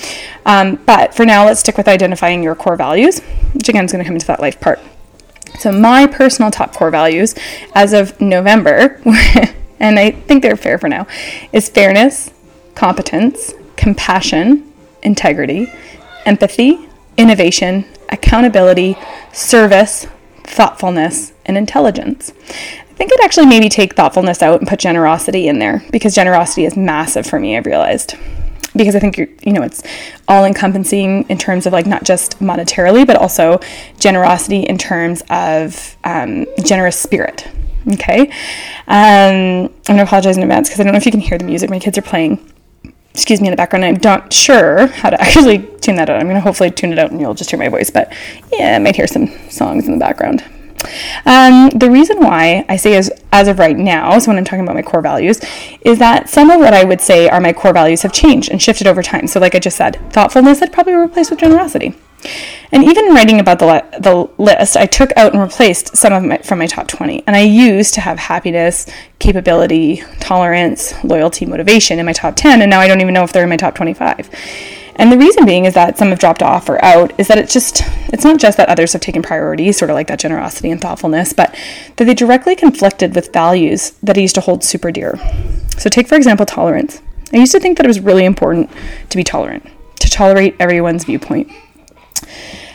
Um, 0.46 0.76
but 0.86 1.16
for 1.16 1.26
now, 1.26 1.46
let's 1.46 1.62
stick 1.62 1.78
with 1.78 1.88
identifying 1.88 2.44
your 2.44 2.54
core 2.54 2.76
values, 2.76 3.22
which 3.54 3.70
again 3.70 3.86
is 3.86 3.92
going 3.92 4.04
to 4.04 4.08
come 4.08 4.18
into 4.18 4.28
that 4.28 4.40
life 4.40 4.60
part. 4.60 4.80
So, 5.58 5.72
my 5.72 6.06
personal 6.06 6.52
top 6.52 6.76
core 6.76 6.92
values 6.92 7.34
as 7.74 7.92
of 7.92 8.22
November 8.22 9.02
and 9.84 10.00
I 10.00 10.12
think 10.12 10.42
they're 10.42 10.56
fair 10.56 10.78
for 10.78 10.88
now, 10.88 11.06
is 11.52 11.68
fairness, 11.68 12.32
competence, 12.74 13.54
compassion, 13.76 14.72
integrity, 15.04 15.72
empathy, 16.26 16.88
innovation, 17.18 17.86
accountability, 18.10 18.96
service, 19.34 20.08
thoughtfulness, 20.44 21.34
and 21.46 21.58
intelligence. 21.58 22.32
I 22.40 22.94
think 22.96 23.12
I'd 23.12 23.26
actually 23.26 23.48
maybe 23.48 23.68
take 23.68 23.96
thoughtfulness 23.96 24.42
out 24.42 24.60
and 24.60 24.70
put 24.70 24.80
generosity 24.80 25.50
in 25.50 25.60
there 25.60 25.84
because 25.92 26.16
generosity 26.16 26.64
is 26.64 26.78
massive 26.78 27.26
for 27.26 27.38
me, 27.38 27.58
I've 27.58 27.66
realized. 27.66 28.16
Because 28.76 28.96
I 28.96 29.00
think 29.00 29.18
you're, 29.18 29.28
you 29.42 29.52
know, 29.52 29.64
it's 29.64 29.84
all 30.30 30.46
encompassing 30.46 31.26
in 31.28 31.38
terms 31.38 31.66
of 31.66 31.74
like 31.74 31.86
not 31.86 32.06
just 32.06 32.40
monetarily, 32.40 33.06
but 33.06 33.18
also 33.18 33.60
generosity 34.00 34.62
in 34.62 34.78
terms 34.78 35.22
of 35.30 35.98
um, 36.06 36.46
generous 36.64 36.98
spirit, 36.98 37.48
Okay. 37.92 38.30
Um, 38.88 39.68
I'm 39.68 39.70
going 39.86 39.98
to 39.98 40.04
apologize 40.04 40.38
in 40.38 40.44
advance 40.44 40.70
because 40.70 40.80
I 40.80 40.84
don't 40.84 40.94
know 40.94 40.98
if 40.98 41.06
you 41.06 41.12
can 41.12 41.20
hear 41.20 41.38
the 41.38 41.44
music. 41.44 41.70
My 41.70 41.80
kids 41.80 41.98
are 41.98 42.02
playing, 42.04 42.52
excuse 43.14 43.42
me, 43.42 43.48
in 43.48 43.52
the 43.52 43.58
background. 43.58 43.86
I'm 43.86 44.00
not 44.02 44.32
sure 44.32 44.88
how 44.88 45.10
to 45.10 45.22
actually 45.22 45.60
tune 45.82 45.96
that 45.96 46.10
out. 46.10 46.18
I'm 46.18 46.28
going 46.28 46.36
to 46.36 46.42
hopefully 46.42 46.72
tune 46.72 46.94
it 46.94 47.00
out 47.00 47.12
and 47.12 47.20
you'll 47.20 47.34
just 47.34 47.50
hear 47.50 47.60
my 47.60 47.70
voice. 47.70 47.90
But 47.90 48.14
yeah, 48.52 48.76
I 48.76 48.80
might 48.80 48.96
hear 48.96 49.08
some 49.08 49.28
songs 49.50 49.86
in 49.86 49.94
the 49.94 50.00
background. 50.00 50.44
Um, 51.26 51.70
the 51.70 51.90
reason 51.90 52.20
why 52.20 52.66
I 52.68 52.76
say 52.76 52.96
as, 52.96 53.10
as 53.32 53.48
of 53.48 53.60
right 53.60 53.78
now, 53.78 54.18
so 54.20 54.30
when 54.30 54.38
I'm 54.38 54.44
talking 54.44 54.64
about 54.64 54.76
my 54.76 54.82
core 54.82 55.02
values, 55.02 55.40
is 55.82 56.00
that 56.00 56.30
some 56.30 56.50
of 56.50 56.60
what 56.60 56.74
I 56.74 56.84
would 56.84 57.02
say 57.02 57.30
are 57.30 57.40
my 57.40 57.54
core 57.54 57.74
values 57.74 58.02
have 58.02 58.12
changed 58.12 58.50
and 58.50 58.62
shifted 58.62 58.88
over 58.88 59.02
time. 59.02 59.28
So, 59.28 59.40
like 59.40 59.56
I 59.56 59.60
just 59.60 59.78
said, 59.78 60.00
thoughtfulness 60.12 60.62
I'd 60.62 60.74
probably 60.74 60.94
replace 60.94 61.30
with 61.30 61.40
generosity. 61.40 61.96
And 62.74 62.86
even 62.86 63.14
writing 63.14 63.40
about 63.40 63.60
the, 63.60 63.86
the 64.00 64.28
list, 64.42 64.76
I 64.76 64.88
took 64.88 65.12
out 65.16 65.34
and 65.34 65.42
replaced 65.42 65.96
some 65.96 66.12
of 66.12 66.24
my 66.24 66.40
from 66.40 66.58
my 66.58 66.66
top 66.66 66.88
20. 66.88 67.24
And 67.28 67.36
I 67.36 67.42
used 67.42 67.94
to 67.94 68.02
have 68.02 68.18
happiness, 68.18 68.88
capability, 69.20 70.04
tolerance, 70.20 70.92
loyalty, 71.04 71.46
motivation 71.46 72.00
in 72.00 72.06
my 72.08 72.14
top 72.14 72.36
10. 72.36 72.62
And 72.62 72.72
now 72.72 72.80
I 72.80 72.88
don't 72.88 73.00
even 73.00 73.14
know 73.14 73.24
if 73.24 73.32
they're 73.32 73.44
in 73.44 73.50
my 73.50 73.58
top 73.58 73.76
25. 73.76 74.30
And 74.96 75.12
the 75.12 75.18
reason 75.18 75.46
being 75.46 75.66
is 75.66 75.76
that 75.76 75.98
some 75.98 76.10
have 76.10 76.20
dropped 76.20 76.42
off 76.42 76.68
or 76.68 76.84
out 76.84 77.20
is 77.20 77.28
that 77.28 77.38
it's 77.38 77.54
just, 77.54 77.82
it's 78.08 78.24
not 78.24 78.40
just 78.40 78.58
that 78.58 78.70
others 78.70 78.94
have 78.94 79.02
taken 79.02 79.22
priority, 79.22 79.72
sort 79.72 79.92
of 79.92 79.96
like 79.96 80.08
that 80.08 80.20
generosity 80.20 80.72
and 80.72 80.82
thoughtfulness, 80.82 81.34
but 81.34 81.56
that 81.96 82.06
they 82.06 82.14
directly 82.14 82.56
conflicted 82.56 83.16
with 83.16 83.34
values 83.34 83.92
that 84.04 84.18
I 84.18 84.22
used 84.22 84.36
to 84.36 84.42
hold 84.42 84.64
super 84.64 84.92
dear. 84.92 85.20
So, 85.78 85.90
take 85.90 86.08
for 86.08 86.16
example, 86.16 86.46
tolerance. 86.46 87.02
I 87.32 87.38
used 87.38 87.52
to 87.54 87.60
think 87.60 87.78
that 87.78 87.86
it 87.86 87.90
was 87.90 88.00
really 88.00 88.26
important 88.26 88.70
to 89.10 89.18
be 89.18 89.24
tolerant, 89.24 89.68
to 90.00 90.10
tolerate 90.10 90.56
everyone's 90.60 91.06
viewpoint. 91.06 91.52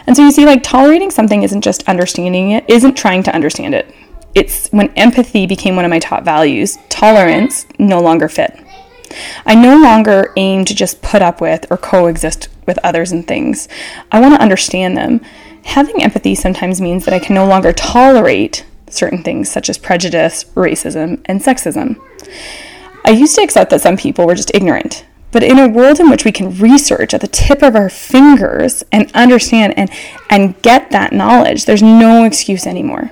And 0.09 0.17
so 0.17 0.25
you 0.25 0.33
see, 0.33 0.47
like, 0.47 0.63
tolerating 0.63 1.11
something 1.11 1.43
isn't 1.43 1.61
just 1.61 1.87
understanding 1.87 2.53
it, 2.53 2.65
isn't 2.67 2.97
trying 2.97 3.23
to 3.25 3.35
understand 3.35 3.75
it. 3.75 3.95
It's 4.35 4.69
when 4.69 4.89
empathy 4.97 5.47
became 5.47 5.77
one 5.77 5.85
of 5.85 5.91
my 5.91 5.99
top 5.99 6.25
values, 6.25 6.79
tolerance 6.89 7.67
no 7.79 8.01
longer 8.01 8.27
fit. 8.27 8.59
I 9.45 9.55
no 9.55 9.77
longer 9.77 10.33
aim 10.37 10.65
to 10.65 10.75
just 10.75 11.03
put 11.03 11.21
up 11.21 11.43
with 11.43 11.71
or 11.71 11.77
coexist 11.77 12.49
with 12.67 12.79
others 12.83 13.13
and 13.13 13.29
things. 13.29 13.69
I 14.11 14.19
want 14.19 14.33
to 14.35 14.41
understand 14.41 14.97
them. 14.97 15.21
Having 15.65 16.03
empathy 16.03 16.35
sometimes 16.35 16.81
means 16.81 17.05
that 17.05 17.13
I 17.13 17.19
can 17.19 17.35
no 17.35 17.47
longer 17.47 17.75
tolerate 17.75 18.65
certain 18.89 19.23
things 19.23 19.51
such 19.51 19.69
as 19.69 19.77
prejudice, 19.77 20.45
racism, 20.55 21.21
and 21.27 21.43
sexism. 21.43 22.01
I 23.05 23.11
used 23.11 23.35
to 23.35 23.43
accept 23.43 23.71
that 23.73 23.83
some 23.83 23.99
people 23.99 24.27
were 24.27 24.35
just 24.35 24.55
ignorant. 24.55 25.05
But 25.31 25.43
in 25.43 25.59
a 25.59 25.69
world 25.69 26.01
in 26.01 26.11
which 26.11 26.25
we 26.25 26.33
can 26.33 26.57
research 26.59 27.13
at 27.13 27.21
the 27.21 27.29
tip 27.29 27.63
of 27.63 27.77
our 27.77 27.91
fingers 27.91 28.83
and 28.91 29.11
understand 29.13 29.77
and, 29.77 29.91
and 30.31 30.61
get 30.63 30.91
that 30.91 31.13
knowledge, 31.13 31.67
there's 31.67 31.83
no 31.83 32.25
excuse 32.25 32.67
anymore, 32.67 33.11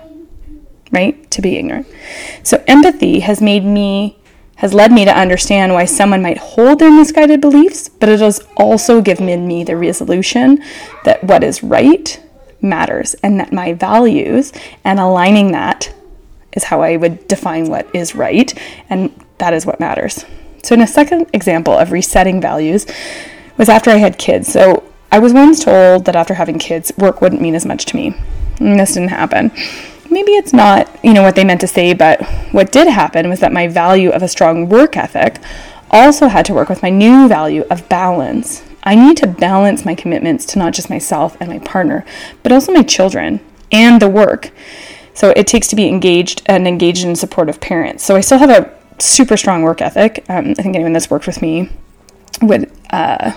right, 0.91 1.31
to 1.31 1.43
be 1.43 1.57
ignorant. 1.57 1.87
So 2.43 2.63
empathy 2.67 3.21
has 3.21 3.43
made 3.43 3.65
me 3.65 4.19
has 4.57 4.73
led 4.73 4.91
me 4.91 5.05
to 5.05 5.15
understand 5.15 5.75
why 5.75 5.85
someone 5.85 6.23
might 6.23 6.39
hold 6.39 6.79
their 6.79 6.91
misguided 6.91 7.43
beliefs, 7.43 7.91
but 7.91 8.09
it 8.09 8.21
has 8.21 8.41
also 8.57 9.03
given 9.03 9.47
me 9.47 9.63
the 9.63 9.77
resolution 9.77 10.63
that 11.05 11.23
what 11.23 11.45
is 11.45 11.63
right 11.63 12.23
matters 12.63 13.15
and 13.23 13.39
that 13.39 13.53
my 13.53 13.75
values 13.75 14.53
and 14.83 14.99
aligning 14.99 15.53
that 15.53 15.95
is 16.53 16.65
how 16.65 16.81
I 16.81 16.97
would 16.97 17.29
define 17.29 17.69
what 17.69 17.87
is 17.95 18.15
right 18.15 18.53
and 18.89 19.13
that 19.39 19.53
is 19.53 19.67
what 19.67 19.79
matters. 19.79 20.25
So, 20.63 20.75
in 20.75 20.81
a 20.81 20.87
second 20.87 21.29
example 21.33 21.73
of 21.73 21.93
resetting 21.93 22.41
values 22.41 22.87
was 23.57 23.69
after 23.69 23.91
I 23.91 23.97
had 23.97 24.19
kids. 24.19 24.53
So, 24.53 24.85
I 25.13 25.19
was 25.19 25.33
once 25.33 25.65
told 25.65 26.05
that 26.05 26.17
after 26.17 26.35
having 26.35 26.59
kids, 26.59 26.93
work 26.99 27.21
wouldn't 27.21 27.41
mean 27.41 27.55
as 27.55 27.65
much 27.65 27.85
to 27.87 27.97
me. 27.97 28.15
And 28.59 28.79
this 28.79 28.95
didn't 28.95 29.11
happen 29.11 29.53
maybe 30.11 30.33
it's 30.33 30.53
not, 30.53 30.89
you 31.05 31.13
know, 31.13 31.23
what 31.23 31.35
they 31.35 31.45
meant 31.45 31.61
to 31.61 31.67
say, 31.67 31.93
but 31.93 32.23
what 32.53 32.73
did 32.73 32.89
happen 32.89 33.29
was 33.29 33.41
that 33.41 33.53
my 33.53 33.69
value 33.69 34.11
of 34.11 34.23
a 34.23 34.29
strong 34.29 34.69
work 34.69 34.97
ethic 34.97 35.39
also 35.91 36.29
had 36.29 36.45
to 36.47 36.55
work 36.55 36.69
with 36.69 36.83
my 36.83 36.91
new 36.91 37.29
value 37.29 37.65
of 37.71 37.89
balance. 37.89 38.65
I 38.83 38.95
need 38.95 39.17
to 39.19 39.27
balance 39.27 39.85
my 39.85 39.95
commitments 39.95 40.45
to 40.47 40.59
not 40.59 40.73
just 40.73 40.91
myself 40.91 41.37
and 41.41 41.49
my 41.51 41.59
partner, 41.59 42.05
but 42.43 42.53
also 42.53 42.73
my 42.73 42.83
children 42.83 43.41
and 43.73 44.01
the 44.01 44.09
work. 44.09 44.51
So 45.15 45.31
it 45.31 45.47
takes 45.47 45.69
to 45.69 45.77
be 45.77 45.89
engaged 45.89 46.43
and 46.47 46.69
engaged 46.69 47.05
and 47.05 47.19
supportive 47.19 47.61
parents. 47.61 48.05
So 48.05 48.17
I 48.17 48.21
still 48.21 48.39
have 48.39 48.51
a 48.51 48.76
super 48.99 49.37
strong 49.37 49.63
work 49.63 49.81
ethic. 49.81 50.25
Um, 50.29 50.51
I 50.51 50.63
think 50.63 50.75
anyone 50.75 50.93
that's 50.93 51.11
worked 51.11 51.27
with 51.27 51.43
me 51.43 51.71
would, 52.43 52.71
uh, 52.91 53.33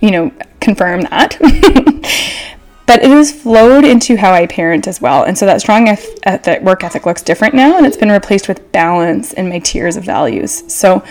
you 0.00 0.10
know, 0.10 0.32
confirm 0.60 1.02
that. 1.02 1.36
but 2.86 3.02
it 3.02 3.10
has 3.10 3.32
flowed 3.32 3.84
into 3.84 4.16
how 4.16 4.32
I 4.32 4.46
parent 4.46 4.86
as 4.86 5.00
well. 5.00 5.24
And 5.24 5.36
so 5.36 5.46
that 5.46 5.60
strong 5.60 5.88
ethic, 5.88 6.62
work 6.62 6.84
ethic 6.84 7.06
looks 7.06 7.22
different 7.22 7.54
now, 7.54 7.76
and 7.76 7.86
it's 7.86 7.96
been 7.96 8.10
replaced 8.12 8.48
with 8.48 8.72
balance 8.72 9.32
in 9.32 9.48
my 9.48 9.58
tiers 9.58 9.96
of 9.96 10.04
values. 10.04 10.70
So 10.72 11.02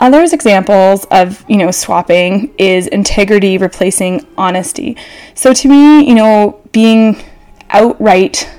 others 0.00 0.32
examples 0.32 1.04
of 1.06 1.44
you 1.48 1.58
know 1.58 1.70
swapping 1.70 2.52
is 2.58 2.86
integrity 2.88 3.58
replacing 3.58 4.26
honesty. 4.36 4.96
So 5.34 5.52
to 5.52 5.68
me, 5.68 6.08
you 6.08 6.14
know, 6.14 6.60
being 6.72 7.22
outright 7.70 8.50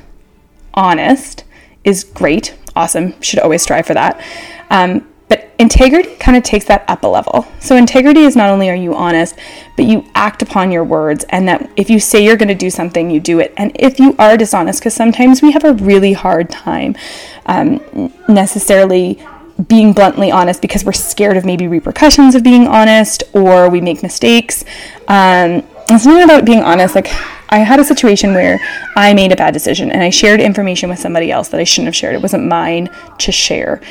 honest 0.74 1.44
is 1.84 2.04
great, 2.04 2.56
awesome. 2.75 3.20
Should 3.22 3.40
always 3.40 3.62
strive 3.62 3.86
for 3.86 3.94
that. 3.94 4.24
Um, 4.70 5.08
but 5.32 5.50
integrity 5.60 6.16
kind 6.16 6.36
of 6.36 6.44
takes 6.44 6.66
that 6.66 6.84
up 6.90 7.04
a 7.04 7.08
level. 7.08 7.48
So, 7.60 7.78
integrity 7.78 8.22
is 8.22 8.36
not 8.36 8.50
only 8.50 8.70
are 8.70 8.75
you 8.75 8.94
honest, 8.94 9.40
but 9.78 9.86
you 9.86 10.06
act 10.13 10.42
upon 10.42 10.72
your 10.72 10.84
words, 10.84 11.24
and 11.30 11.48
that 11.48 11.70
if 11.78 11.90
you 11.90 12.01
say 12.01 12.22
you're 12.24 12.36
going 12.36 12.50
to 12.50 12.56
do 12.56 12.70
something, 12.70 13.10
you 13.10 13.22
do 13.22 13.40
it. 13.40 13.54
And 13.56 13.72
if 13.75 13.98
you 13.98 14.13
are 14.20 14.36
dishonest, 14.36 14.82
because 14.82 14.94
sometimes 14.94 15.42
we 15.42 15.51
have 15.51 15.63
a 15.63 15.74
really 15.74 16.12
hard 16.12 16.50
time 16.50 16.98
um, 17.46 18.12
necessarily 18.28 19.24
being 19.68 19.94
bluntly 19.94 20.32
honest 20.32 20.62
because 20.62 20.84
we're 20.84 20.92
scared 20.92 21.38
of 21.38 21.46
maybe 21.46 21.68
repercussions 21.68 22.36
of 22.36 22.44
being 22.44 22.68
honest 22.68 23.24
or 23.34 23.70
we 23.70 23.80
make 23.80 24.04
mistakes. 24.04 24.66
Um, 25.08 25.63
it's 25.88 26.06
not 26.06 26.24
about 26.24 26.46
being 26.46 26.63
honest. 26.63 26.96
Like, 26.96 27.08
I 27.51 27.60
had 27.60 27.79
a 27.79 27.84
situation 27.84 28.34
where 28.34 28.60
I 28.96 29.13
made 29.13 29.31
a 29.31 29.36
bad 29.36 29.53
decision 29.53 29.91
and 29.91 30.01
I 30.01 30.10
shared 30.10 30.39
information 30.39 30.89
with 30.89 31.00
somebody 31.00 31.31
else 31.31 31.50
that 31.50 31.60
I 31.60 31.65
shouldn't 31.65 31.88
have 31.88 31.96
shared. 31.96 32.15
It 32.15 32.22
wasn't 32.22 32.48
mine 32.48 32.89
to 33.20 33.31
share. 33.31 33.81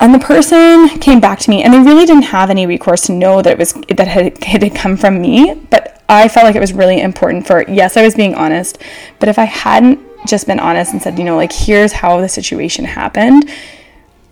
And 0.00 0.12
the 0.12 0.18
person 0.18 0.88
came 0.98 1.20
back 1.20 1.38
to 1.40 1.50
me, 1.50 1.62
and 1.62 1.72
they 1.72 1.78
really 1.78 2.04
didn't 2.04 2.24
have 2.24 2.50
any 2.50 2.66
recourse 2.66 3.02
to 3.06 3.12
know 3.12 3.40
that 3.40 3.52
it 3.52 3.58
was 3.58 3.72
that 3.72 4.06
had, 4.06 4.26
it 4.26 4.44
had 4.44 4.74
come 4.74 4.96
from 4.96 5.22
me. 5.22 5.54
But 5.70 6.02
I 6.08 6.28
felt 6.28 6.44
like 6.44 6.54
it 6.54 6.60
was 6.60 6.72
really 6.72 7.00
important 7.00 7.46
for 7.46 7.64
yes, 7.66 7.96
I 7.96 8.02
was 8.02 8.14
being 8.14 8.34
honest, 8.34 8.82
but 9.18 9.28
if 9.28 9.38
I 9.38 9.44
hadn't 9.44 10.00
just 10.26 10.46
been 10.46 10.60
honest 10.60 10.92
and 10.92 11.00
said, 11.00 11.18
you 11.18 11.24
know, 11.24 11.36
like 11.36 11.52
here's 11.52 11.92
how 11.92 12.20
the 12.20 12.28
situation 12.28 12.84
happened, 12.84 13.50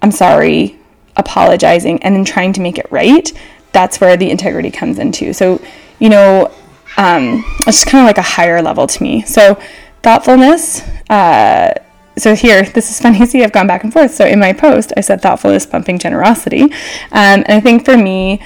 I'm 0.03 0.11
sorry, 0.11 0.79
apologizing, 1.17 2.03
and 2.03 2.14
then 2.14 2.25
trying 2.25 2.53
to 2.55 2.61
make 2.61 2.79
it 2.79 2.91
right. 2.91 3.33
That's 3.73 4.00
where 4.00 4.17
the 4.17 4.31
integrity 4.31 4.71
comes 4.71 4.99
into. 4.99 5.33
So, 5.33 5.62
you 5.99 6.11
know, 6.11 6.53
um, 6.97 7.45
it's 7.67 7.79
just 7.79 7.87
kind 7.87 8.03
of 8.03 8.07
like 8.07 8.19
a 8.19 8.23
higher 8.23 8.63
level 8.63 8.87
to 8.87 9.03
me. 9.03 9.23
So, 9.23 9.61
thoughtfulness. 10.03 10.83
Uh, 11.09 11.75
so 12.17 12.35
here, 12.35 12.63
this 12.63 12.91
is 12.91 13.01
funny. 13.01 13.25
See, 13.27 13.43
I've 13.43 13.53
gone 13.53 13.67
back 13.67 13.85
and 13.85 13.93
forth. 13.93 14.15
So 14.15 14.25
in 14.25 14.39
my 14.39 14.53
post, 14.53 14.93
I 14.97 15.01
said 15.01 15.21
thoughtfulness 15.21 15.67
pumping 15.67 15.99
generosity, 15.99 16.63
um, 16.63 16.71
and 17.11 17.49
I 17.49 17.61
think 17.61 17.85
for 17.85 17.97
me, 17.97 18.41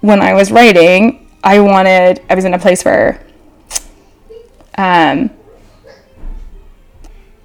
when 0.00 0.20
I 0.20 0.34
was 0.34 0.50
writing, 0.50 1.28
I 1.44 1.60
wanted. 1.60 2.20
I 2.30 2.34
was 2.34 2.44
in 2.44 2.54
a 2.54 2.58
place 2.58 2.84
where, 2.84 3.24
um, 4.78 5.30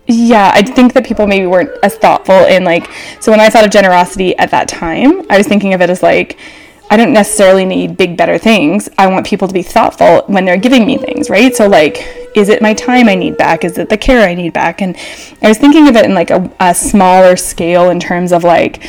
yeah, 0.08 0.52
I 0.54 0.62
think 0.62 0.94
that 0.94 1.06
people 1.06 1.28
maybe 1.28 1.48
weren't 1.48 1.72
as 1.84 1.96
thoughtful 1.98 2.46
in 2.46 2.64
like. 2.64 2.90
So 3.20 3.32
when 3.32 3.40
I 3.40 3.50
thought 3.50 3.66
of 3.66 3.72
generosity 3.72 4.38
at 4.38 4.52
that 4.52 4.68
time, 4.68 5.30
I 5.30 5.38
was 5.38 5.48
thinking 5.48 5.74
of 5.74 5.82
it 5.82 5.90
as 5.90 6.02
like 6.02 6.40
I 6.90 6.96
don't 6.96 7.12
necessarily 7.12 7.66
need 7.66 7.98
big, 7.98 8.16
better 8.16 8.38
things. 8.38 8.88
I 8.98 9.08
want 9.08 9.26
people 9.26 9.48
to 9.48 9.54
be 9.54 9.62
thoughtful 9.62 10.24
when 10.28 10.46
they're 10.46 10.58
giving 10.58 10.86
me 10.86 10.98
things, 10.98 11.30
right? 11.30 11.54
So, 11.54 11.68
like, 11.68 11.98
is 12.36 12.50
it 12.50 12.62
my 12.62 12.74
time 12.74 13.10
I 13.10 13.16
need 13.16 13.36
back? 13.38 13.66
Is 13.66 13.78
it 13.78 13.90
the 13.90 13.98
care 13.98 14.28
I 14.28 14.34
need 14.34 14.54
back? 14.54 14.82
And 14.82 14.96
I 15.42 15.50
was 15.50 15.58
thinking 15.58 15.90
of 15.90 15.96
it 15.96 16.06
in 16.06 16.14
like 16.14 16.30
a, 16.30 16.50
a 16.60 16.74
smaller 16.74 17.36
scale 17.36 17.90
in 17.90 18.00
terms 18.00 18.32
of 18.32 18.44
like 18.44 18.86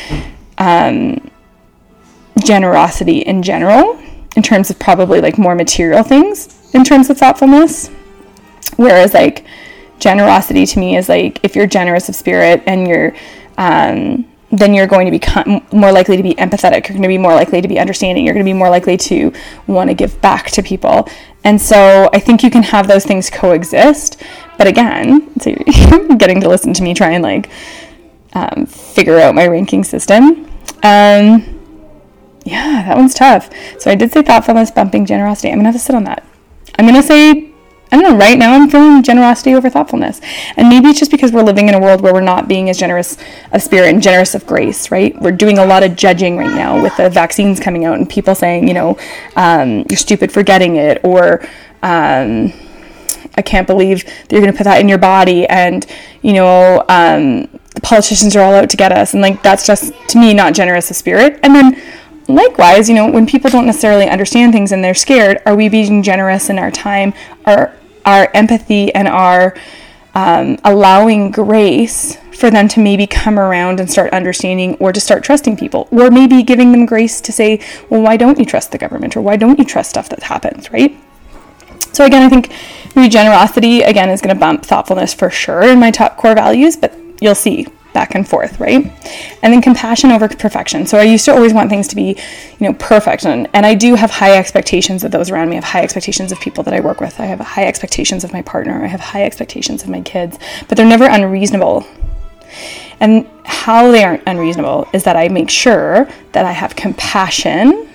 um, 0.58 1.30
generosity 2.44 3.18
in 3.20 3.42
general, 3.42 3.98
in 4.36 4.42
terms 4.42 4.70
of 4.70 4.78
probably 4.78 5.20
like 5.20 5.36
more 5.36 5.56
material 5.56 6.04
things, 6.04 6.72
in 6.74 6.84
terms 6.84 7.10
of 7.10 7.18
thoughtfulness. 7.18 7.88
Whereas, 8.76 9.12
like, 9.12 9.44
generosity 9.98 10.64
to 10.66 10.78
me 10.78 10.96
is 10.96 11.08
like 11.08 11.40
if 11.42 11.56
you're 11.56 11.66
generous 11.66 12.08
of 12.08 12.14
spirit 12.14 12.62
and 12.66 12.86
you're, 12.86 13.12
um, 13.56 14.24
then 14.50 14.72
you're 14.72 14.86
going 14.86 15.04
to 15.04 15.10
become 15.10 15.60
more 15.72 15.92
likely 15.92 16.16
to 16.16 16.22
be 16.22 16.34
empathetic. 16.34 16.88
You're 16.88 16.94
going 16.94 17.02
to 17.02 17.08
be 17.08 17.18
more 17.18 17.34
likely 17.34 17.60
to 17.60 17.68
be 17.68 17.78
understanding. 17.78 18.24
You're 18.24 18.34
going 18.34 18.44
to 18.44 18.48
be 18.48 18.56
more 18.56 18.70
likely 18.70 18.96
to 18.96 19.32
want 19.66 19.90
to 19.90 19.94
give 19.94 20.20
back 20.22 20.50
to 20.52 20.62
people. 20.62 21.08
And 21.44 21.60
so 21.60 22.08
I 22.12 22.18
think 22.18 22.42
you 22.42 22.50
can 22.50 22.62
have 22.62 22.88
those 22.88 23.04
things 23.04 23.28
coexist. 23.28 24.22
But 24.56 24.66
again, 24.66 25.30
so 25.40 25.54
getting 26.16 26.40
to 26.40 26.48
listen 26.48 26.72
to 26.74 26.82
me 26.82 26.94
try 26.94 27.10
and 27.10 27.22
like 27.22 27.50
um, 28.32 28.66
figure 28.66 29.18
out 29.18 29.34
my 29.34 29.46
ranking 29.46 29.84
system. 29.84 30.46
Um, 30.82 31.58
yeah, 32.44 32.84
that 32.86 32.96
one's 32.96 33.14
tough. 33.14 33.50
So 33.78 33.90
I 33.90 33.94
did 33.94 34.12
say 34.12 34.22
thoughtfulness, 34.22 34.70
bumping 34.70 35.04
generosity. 35.04 35.48
I'm 35.48 35.56
going 35.56 35.64
to 35.64 35.72
have 35.72 35.80
to 35.80 35.84
sit 35.84 35.94
on 35.94 36.04
that. 36.04 36.24
I'm 36.78 36.86
going 36.86 37.00
to 37.00 37.06
say 37.06 37.47
I 37.90 37.96
don't 37.96 38.02
know, 38.02 38.16
right 38.16 38.38
now 38.38 38.52
I'm 38.52 38.68
feeling 38.68 39.02
generosity 39.02 39.54
over 39.54 39.70
thoughtfulness. 39.70 40.20
And 40.56 40.68
maybe 40.68 40.88
it's 40.88 40.98
just 40.98 41.10
because 41.10 41.32
we're 41.32 41.42
living 41.42 41.68
in 41.68 41.74
a 41.74 41.80
world 41.80 42.02
where 42.02 42.12
we're 42.12 42.20
not 42.20 42.46
being 42.46 42.68
as 42.68 42.78
generous 42.78 43.16
of 43.52 43.62
spirit 43.62 43.88
and 43.88 44.02
generous 44.02 44.34
of 44.34 44.46
grace, 44.46 44.90
right? 44.90 45.18
We're 45.20 45.32
doing 45.32 45.58
a 45.58 45.64
lot 45.64 45.82
of 45.82 45.96
judging 45.96 46.36
right 46.36 46.54
now 46.54 46.82
with 46.82 46.96
the 46.96 47.08
vaccines 47.08 47.58
coming 47.60 47.86
out 47.86 47.96
and 47.96 48.08
people 48.08 48.34
saying, 48.34 48.68
you 48.68 48.74
know, 48.74 48.98
um, 49.36 49.86
you're 49.88 49.96
stupid 49.96 50.30
for 50.30 50.42
getting 50.42 50.76
it, 50.76 51.00
or 51.02 51.40
um, 51.82 52.52
I 53.36 53.42
can't 53.42 53.66
believe 53.66 54.04
that 54.04 54.32
you're 54.32 54.42
going 54.42 54.52
to 54.52 54.56
put 54.56 54.64
that 54.64 54.80
in 54.80 54.88
your 54.88 54.98
body, 54.98 55.46
and, 55.46 55.86
you 56.22 56.34
know, 56.34 56.84
um, 56.88 57.48
the 57.74 57.80
politicians 57.82 58.34
are 58.36 58.42
all 58.42 58.54
out 58.54 58.68
to 58.70 58.76
get 58.76 58.92
us. 58.92 59.14
And 59.14 59.22
like, 59.22 59.42
that's 59.42 59.66
just, 59.66 59.94
to 60.08 60.18
me, 60.18 60.34
not 60.34 60.52
generous 60.52 60.90
of 60.90 60.96
spirit. 60.96 61.38
And 61.42 61.54
then 61.54 61.80
likewise, 62.28 62.88
you 62.88 62.94
know, 62.94 63.10
when 63.10 63.26
people 63.26 63.50
don't 63.50 63.66
necessarily 63.66 64.08
understand 64.08 64.52
things 64.52 64.70
and 64.70 64.84
they're 64.84 64.94
scared, 64.94 65.40
are 65.46 65.56
we 65.56 65.68
being 65.68 66.02
generous 66.02 66.50
in 66.50 66.58
our 66.58 66.70
time, 66.70 67.14
our 67.46 67.74
our 68.04 68.30
empathy, 68.32 68.94
and 68.94 69.06
our 69.08 69.54
um, 70.14 70.58
allowing 70.64 71.30
grace 71.30 72.16
for 72.32 72.50
them 72.50 72.68
to 72.68 72.80
maybe 72.80 73.06
come 73.06 73.38
around 73.38 73.80
and 73.80 73.90
start 73.90 74.12
understanding 74.12 74.74
or 74.76 74.92
to 74.92 75.00
start 75.00 75.22
trusting 75.24 75.56
people, 75.56 75.88
or 75.90 76.10
maybe 76.10 76.42
giving 76.42 76.72
them 76.72 76.86
grace 76.86 77.20
to 77.20 77.32
say, 77.32 77.60
well, 77.90 78.00
why 78.00 78.16
don't 78.16 78.38
you 78.38 78.44
trust 78.44 78.70
the 78.70 78.78
government, 78.78 79.16
or 79.16 79.20
why 79.20 79.36
don't 79.36 79.58
you 79.58 79.64
trust 79.64 79.90
stuff 79.90 80.08
that 80.08 80.22
happens, 80.22 80.70
right? 80.72 80.96
So 81.92 82.04
again, 82.04 82.22
I 82.22 82.28
think 82.28 82.52
maybe 82.94 83.08
generosity 83.08 83.82
again 83.82 84.08
is 84.08 84.20
going 84.20 84.34
to 84.34 84.38
bump 84.38 84.64
thoughtfulness 84.64 85.12
for 85.12 85.30
sure 85.30 85.64
in 85.64 85.80
my 85.80 85.90
top 85.90 86.16
core 86.16 86.34
values, 86.34 86.76
but 86.76 86.96
you'll 87.20 87.34
see 87.34 87.66
back 87.98 88.14
and 88.14 88.28
forth, 88.28 88.60
right? 88.60 88.84
And 89.42 89.52
then 89.52 89.60
compassion 89.60 90.12
over 90.12 90.28
perfection. 90.28 90.86
So 90.86 90.98
I 90.98 91.02
used 91.02 91.24
to 91.24 91.32
always 91.32 91.52
want 91.52 91.68
things 91.68 91.88
to 91.88 91.96
be, 91.96 92.16
you 92.60 92.68
know, 92.68 92.72
perfect. 92.74 93.24
And, 93.24 93.48
and 93.52 93.66
I 93.66 93.74
do 93.74 93.96
have 93.96 94.08
high 94.08 94.38
expectations 94.38 95.02
of 95.02 95.10
those 95.10 95.32
around 95.32 95.48
me. 95.48 95.56
I 95.56 95.60
have 95.60 95.64
high 95.64 95.82
expectations 95.82 96.30
of 96.30 96.38
people 96.38 96.62
that 96.62 96.72
I 96.72 96.78
work 96.78 97.00
with. 97.00 97.18
I 97.18 97.24
have 97.24 97.40
high 97.40 97.66
expectations 97.66 98.22
of 98.22 98.32
my 98.32 98.40
partner. 98.42 98.84
I 98.84 98.86
have 98.86 99.00
high 99.00 99.24
expectations 99.24 99.82
of 99.82 99.88
my 99.88 100.00
kids, 100.00 100.38
but 100.68 100.76
they're 100.76 100.86
never 100.86 101.06
unreasonable. 101.06 101.84
And 103.00 103.28
how 103.44 103.90
they 103.90 104.04
aren't 104.04 104.22
unreasonable 104.28 104.86
is 104.92 105.02
that 105.02 105.16
I 105.16 105.26
make 105.26 105.50
sure 105.50 106.08
that 106.30 106.44
I 106.44 106.52
have 106.52 106.76
compassion 106.76 107.88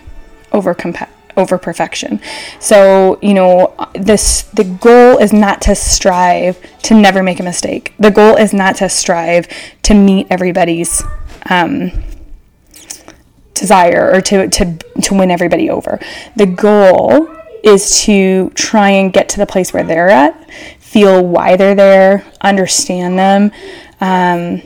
over 0.51 0.73
compassion 0.73 1.12
over 1.37 1.57
perfection. 1.57 2.19
So, 2.59 3.19
you 3.21 3.33
know, 3.33 3.75
this 3.93 4.43
the 4.43 4.63
goal 4.63 5.17
is 5.17 5.33
not 5.33 5.61
to 5.63 5.75
strive 5.75 6.59
to 6.83 6.93
never 6.93 7.23
make 7.23 7.39
a 7.39 7.43
mistake. 7.43 7.93
The 7.99 8.11
goal 8.11 8.35
is 8.35 8.53
not 8.53 8.75
to 8.77 8.89
strive 8.89 9.47
to 9.83 9.93
meet 9.93 10.27
everybody's 10.29 11.03
um, 11.49 11.91
desire 13.53 14.11
or 14.13 14.21
to, 14.21 14.47
to 14.49 14.77
to 15.03 15.13
win 15.13 15.31
everybody 15.31 15.69
over. 15.69 15.99
The 16.35 16.45
goal 16.45 17.27
is 17.63 18.01
to 18.01 18.49
try 18.51 18.89
and 18.89 19.13
get 19.13 19.29
to 19.29 19.37
the 19.37 19.45
place 19.45 19.73
where 19.73 19.83
they're 19.83 20.09
at, 20.09 20.51
feel 20.79 21.25
why 21.25 21.55
they're 21.55 21.75
there, 21.75 22.25
understand 22.41 23.17
them. 23.17 23.51
Um, 24.01 24.61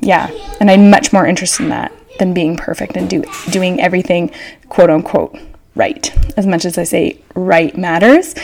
yeah, 0.00 0.30
and 0.60 0.70
I'm 0.70 0.90
much 0.90 1.12
more 1.12 1.26
interested 1.26 1.62
in 1.62 1.70
that 1.70 1.92
than 2.18 2.34
being 2.34 2.56
perfect 2.56 2.96
and 2.96 3.08
do, 3.08 3.24
doing 3.50 3.80
everything 3.80 4.30
quote 4.68 4.90
unquote 4.90 5.38
right. 5.74 6.14
As 6.36 6.46
much 6.46 6.64
as 6.64 6.78
I 6.78 6.84
say 6.84 7.18
right 7.34 7.76
matters, 7.76 8.34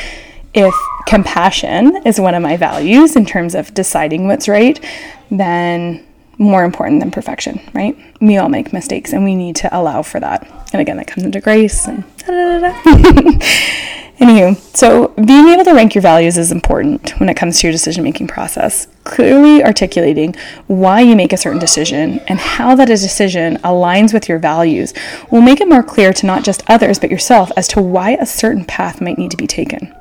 if 0.54 0.75
compassion 1.06 2.02
is 2.04 2.20
one 2.20 2.35
of 2.35 2.42
my 2.42 2.56
values 2.56 3.16
in 3.16 3.26
terms 3.26 3.54
of 3.54 3.73
deciding 3.75 4.26
what's 4.26 4.49
right, 4.49 4.82
then 5.30 6.04
more 6.38 6.64
important 6.64 7.00
than 7.00 7.11
perfection, 7.11 7.61
right? 7.75 7.99
We 8.21 8.37
all 8.37 8.49
make 8.49 8.73
mistakes 8.73 9.12
and 9.12 9.25
we 9.25 9.35
need 9.35 9.57
to 9.57 9.76
allow 9.76 10.02
for 10.02 10.21
that. 10.21 10.49
And 10.73 10.80
again, 10.80 10.97
that 10.97 11.09
comes 11.09 11.25
into 11.25 11.40
grace 11.40 11.87
and 11.87 12.04
da 12.18 12.26
da 12.26 12.61
da. 12.61 13.38
Anywho, 14.18 14.57
so 14.76 15.09
being 15.25 15.47
able 15.49 15.62
to 15.62 15.73
rank 15.75 15.95
your 15.95 16.02
values 16.02 16.37
is 16.37 16.50
important 16.50 17.11
when 17.21 17.28
it 17.28 17.37
comes 17.37 17.61
to 17.61 17.68
your 17.68 17.73
decision 17.73 18.02
making 18.02 18.26
process. 18.26 18.88
Clearly 19.04 19.62
articulating 19.62 20.35
why 20.66 21.02
you 21.02 21.14
make 21.14 21.33
a 21.33 21.37
certain 21.37 21.61
decision 21.61 22.18
and 22.26 22.40
how 22.40 22.75
that 22.75 22.87
decision 22.87 23.59
aligns 23.59 24.12
with 24.12 24.28
your 24.28 24.40
values 24.40 24.92
will 25.30 25.40
make 25.40 25.61
it 25.61 25.68
more 25.68 25.85
clear 25.85 26.12
to 26.12 26.26
not 26.26 26.42
just 26.42 26.68
others 26.68 26.99
but 26.99 27.12
yourself 27.12 27.52
as 27.57 27.68
to 27.68 27.80
why 27.80 28.16
a 28.21 28.26
certain 28.26 28.64
path 28.64 29.00
might 29.00 29.18
need 29.18 29.30
to 29.30 29.37
be 29.37 29.47
taken. 29.47 29.95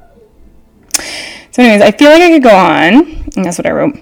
So, 1.52 1.62
anyways, 1.64 1.82
I 1.82 1.92
feel 1.92 2.10
like 2.10 2.22
I 2.22 2.30
could 2.30 2.44
go 2.44 2.56
on, 2.56 2.94
and 3.36 3.46
that's 3.46 3.60
what 3.60 3.68
I 3.68 3.72
wrote. 3.72 3.96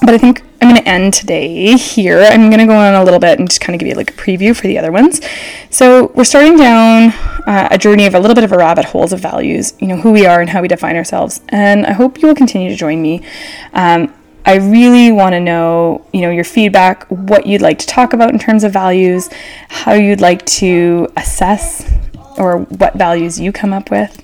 But 0.00 0.14
I 0.14 0.18
think 0.18 0.42
I'm 0.66 0.74
going 0.74 0.82
to 0.82 0.90
end 0.90 1.14
today 1.14 1.76
here. 1.76 2.22
I'm 2.22 2.50
going 2.50 2.58
to 2.58 2.66
go 2.66 2.74
on 2.74 2.94
a 2.94 3.04
little 3.04 3.20
bit 3.20 3.38
and 3.38 3.48
just 3.48 3.60
kind 3.60 3.76
of 3.76 3.78
give 3.78 3.88
you 3.88 3.94
like 3.94 4.10
a 4.10 4.14
preview 4.14 4.54
for 4.54 4.66
the 4.66 4.78
other 4.78 4.90
ones. 4.90 5.20
So 5.70 6.10
we're 6.16 6.24
starting 6.24 6.56
down 6.56 7.12
uh, 7.46 7.68
a 7.70 7.78
journey 7.78 8.04
of 8.06 8.16
a 8.16 8.18
little 8.18 8.34
bit 8.34 8.42
of 8.42 8.50
a 8.50 8.56
rabbit 8.56 8.86
holes 8.86 9.12
of 9.12 9.20
values, 9.20 9.74
you 9.78 9.86
know, 9.86 9.96
who 9.96 10.10
we 10.10 10.26
are 10.26 10.40
and 10.40 10.50
how 10.50 10.62
we 10.62 10.66
define 10.66 10.96
ourselves. 10.96 11.40
And 11.50 11.86
I 11.86 11.92
hope 11.92 12.20
you 12.20 12.26
will 12.26 12.34
continue 12.34 12.68
to 12.68 12.74
join 12.74 13.00
me. 13.00 13.22
Um, 13.74 14.12
I 14.44 14.56
really 14.56 15.12
want 15.12 15.34
to 15.34 15.40
know, 15.40 16.04
you 16.12 16.22
know, 16.22 16.30
your 16.30 16.42
feedback, 16.42 17.04
what 17.10 17.46
you'd 17.46 17.62
like 17.62 17.78
to 17.78 17.86
talk 17.86 18.12
about 18.12 18.30
in 18.30 18.38
terms 18.40 18.64
of 18.64 18.72
values, 18.72 19.30
how 19.68 19.92
you'd 19.92 20.20
like 20.20 20.44
to 20.46 21.06
assess 21.16 21.88
or 22.38 22.58
what 22.58 22.94
values 22.94 23.38
you 23.40 23.52
come 23.52 23.72
up 23.72 23.90
with. 23.90 24.22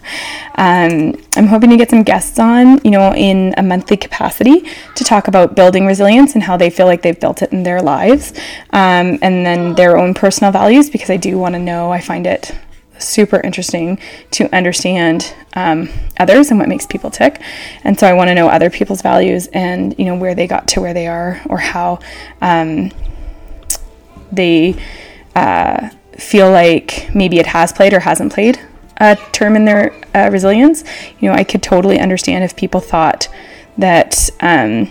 Um, 0.57 1.15
I'm 1.37 1.47
hoping 1.47 1.71
to 1.71 1.77
get 1.77 1.91
some 1.91 2.03
guests 2.03 2.39
on, 2.39 2.81
you 2.85 2.91
know, 2.91 3.15
in 3.15 3.55
a 3.57 3.63
monthly 3.63 3.97
capacity 3.97 4.69
to 4.95 5.05
talk 5.05 5.29
about 5.29 5.55
building 5.55 5.87
resilience 5.87 6.35
and 6.35 6.43
how 6.43 6.57
they 6.57 6.71
feel 6.71 6.87
like 6.87 7.03
they've 7.03 7.19
built 7.19 7.43
it 7.43 7.53
in 7.53 7.63
their 7.63 7.81
lives, 7.81 8.33
um, 8.71 9.19
and 9.23 9.47
then 9.47 9.75
their 9.75 9.97
own 9.97 10.15
personal 10.15 10.53
values 10.53 10.91
because 10.91 11.11
I 11.11 11.17
do 11.17 11.39
want 11.39 11.55
to 11.55 11.59
know. 11.59 11.91
I 11.91 12.01
find 12.01 12.27
it 12.27 12.53
super 12.99 13.41
interesting 13.41 13.99
to 14.31 14.55
understand 14.55 15.35
um, 15.55 15.89
others 16.19 16.51
and 16.51 16.61
what 16.61 16.69
makes 16.69 16.87
people 16.87 17.11
tick, 17.11 17.41
and 17.85 17.99
so 17.99 18.07
I 18.07 18.13
want 18.13 18.29
to 18.29 18.35
know 18.35 18.49
other 18.49 18.71
people's 18.71 19.03
values 19.03 19.49
and 19.49 19.95
you 19.99 20.05
know 20.05 20.17
where 20.17 20.35
they 20.35 20.47
got 20.47 20.69
to 20.69 20.81
where 20.81 20.95
they 20.95 21.07
are 21.07 21.41
or 21.49 21.59
how 21.59 21.99
um, 22.41 22.93
they. 24.31 24.81
Uh, 25.35 25.89
feel 26.19 26.51
like 26.51 27.11
maybe 27.15 27.39
it 27.39 27.47
has 27.47 27.73
played 27.73 27.93
or 27.93 28.01
hasn't 28.01 28.33
played 28.33 28.61
a 28.99 29.17
term 29.33 29.57
in 29.57 29.65
their 29.65 29.93
uh, 30.15 30.31
resilience. 30.31 30.85
You 31.19 31.29
know, 31.29 31.35
I 31.35 31.45
could 31.45 31.63
totally 31.63 31.99
understand 31.99 32.45
if 32.45 32.55
people 32.55 32.81
thought 32.81 33.29
that 33.79 34.31
um, 34.41 34.91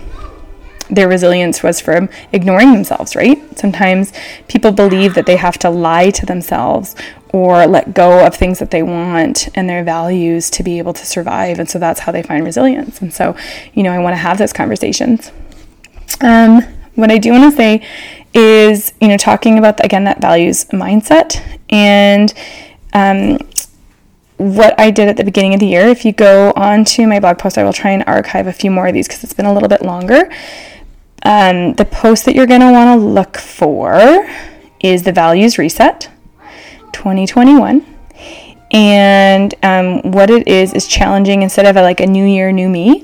their 0.90 1.08
resilience 1.08 1.62
was 1.62 1.80
from 1.80 2.08
ignoring 2.32 2.72
themselves, 2.72 3.16
right? 3.16 3.38
Sometimes 3.58 4.12
people 4.48 4.72
believe 4.72 5.14
that 5.14 5.26
they 5.26 5.36
have 5.36 5.58
to 5.58 5.70
lie 5.70 6.10
to 6.10 6.26
themselves 6.26 6.94
or 7.32 7.66
let 7.66 7.94
go 7.94 8.26
of 8.26 8.34
things 8.34 8.58
that 8.58 8.70
they 8.70 8.82
want 8.82 9.48
and 9.54 9.68
their 9.68 9.82
values 9.82 10.50
to 10.50 10.62
be 10.62 10.78
able 10.78 10.92
to 10.92 11.06
survive. 11.06 11.58
And 11.58 11.68
so 11.68 11.78
that's 11.78 12.00
how 12.00 12.12
they 12.12 12.22
find 12.22 12.44
resilience. 12.44 13.00
And 13.00 13.12
so, 13.14 13.34
you 13.72 13.82
know, 13.82 13.90
I 13.90 13.98
want 13.98 14.12
to 14.12 14.18
have 14.18 14.36
those 14.36 14.52
conversations. 14.52 15.32
Um, 16.20 16.62
what 16.94 17.10
I 17.10 17.16
do 17.16 17.32
want 17.32 17.50
to 17.50 17.56
say 17.56 17.86
is, 18.34 18.92
you 19.00 19.08
know, 19.08 19.16
talking 19.16 19.58
about, 19.58 19.84
again, 19.84 20.04
that 20.04 20.20
values 20.20 20.64
mindset 20.66 21.40
and 21.70 22.32
um, 22.92 23.38
what 24.36 24.78
I 24.78 24.90
did 24.90 25.08
at 25.08 25.16
the 25.16 25.24
beginning 25.24 25.54
of 25.54 25.60
the 25.60 25.66
year. 25.66 25.86
If 25.88 26.04
you 26.04 26.12
go 26.12 26.52
on 26.56 26.84
to 26.86 27.06
my 27.06 27.20
blog 27.20 27.38
post, 27.38 27.58
I 27.58 27.64
will 27.64 27.72
try 27.72 27.90
and 27.90 28.04
archive 28.06 28.46
a 28.46 28.52
few 28.52 28.70
more 28.70 28.88
of 28.88 28.94
these 28.94 29.06
because 29.06 29.22
it's 29.24 29.34
been 29.34 29.46
a 29.46 29.52
little 29.52 29.68
bit 29.68 29.82
longer. 29.82 30.30
Um, 31.24 31.74
the 31.74 31.84
post 31.84 32.24
that 32.24 32.34
you're 32.34 32.46
going 32.46 32.60
to 32.60 32.72
want 32.72 32.98
to 32.98 33.06
look 33.06 33.36
for 33.36 34.28
is 34.80 35.04
the 35.04 35.12
values 35.12 35.58
reset 35.58 36.10
2021 36.92 37.86
and 38.72 39.31
um, 39.62 40.00
what 40.02 40.30
it 40.30 40.46
is 40.46 40.72
is 40.74 40.86
challenging 40.86 41.42
instead 41.42 41.66
of 41.66 41.76
a, 41.76 41.82
like 41.82 42.00
a 42.00 42.06
new 42.06 42.24
year 42.24 42.52
new 42.52 42.68
me 42.68 43.02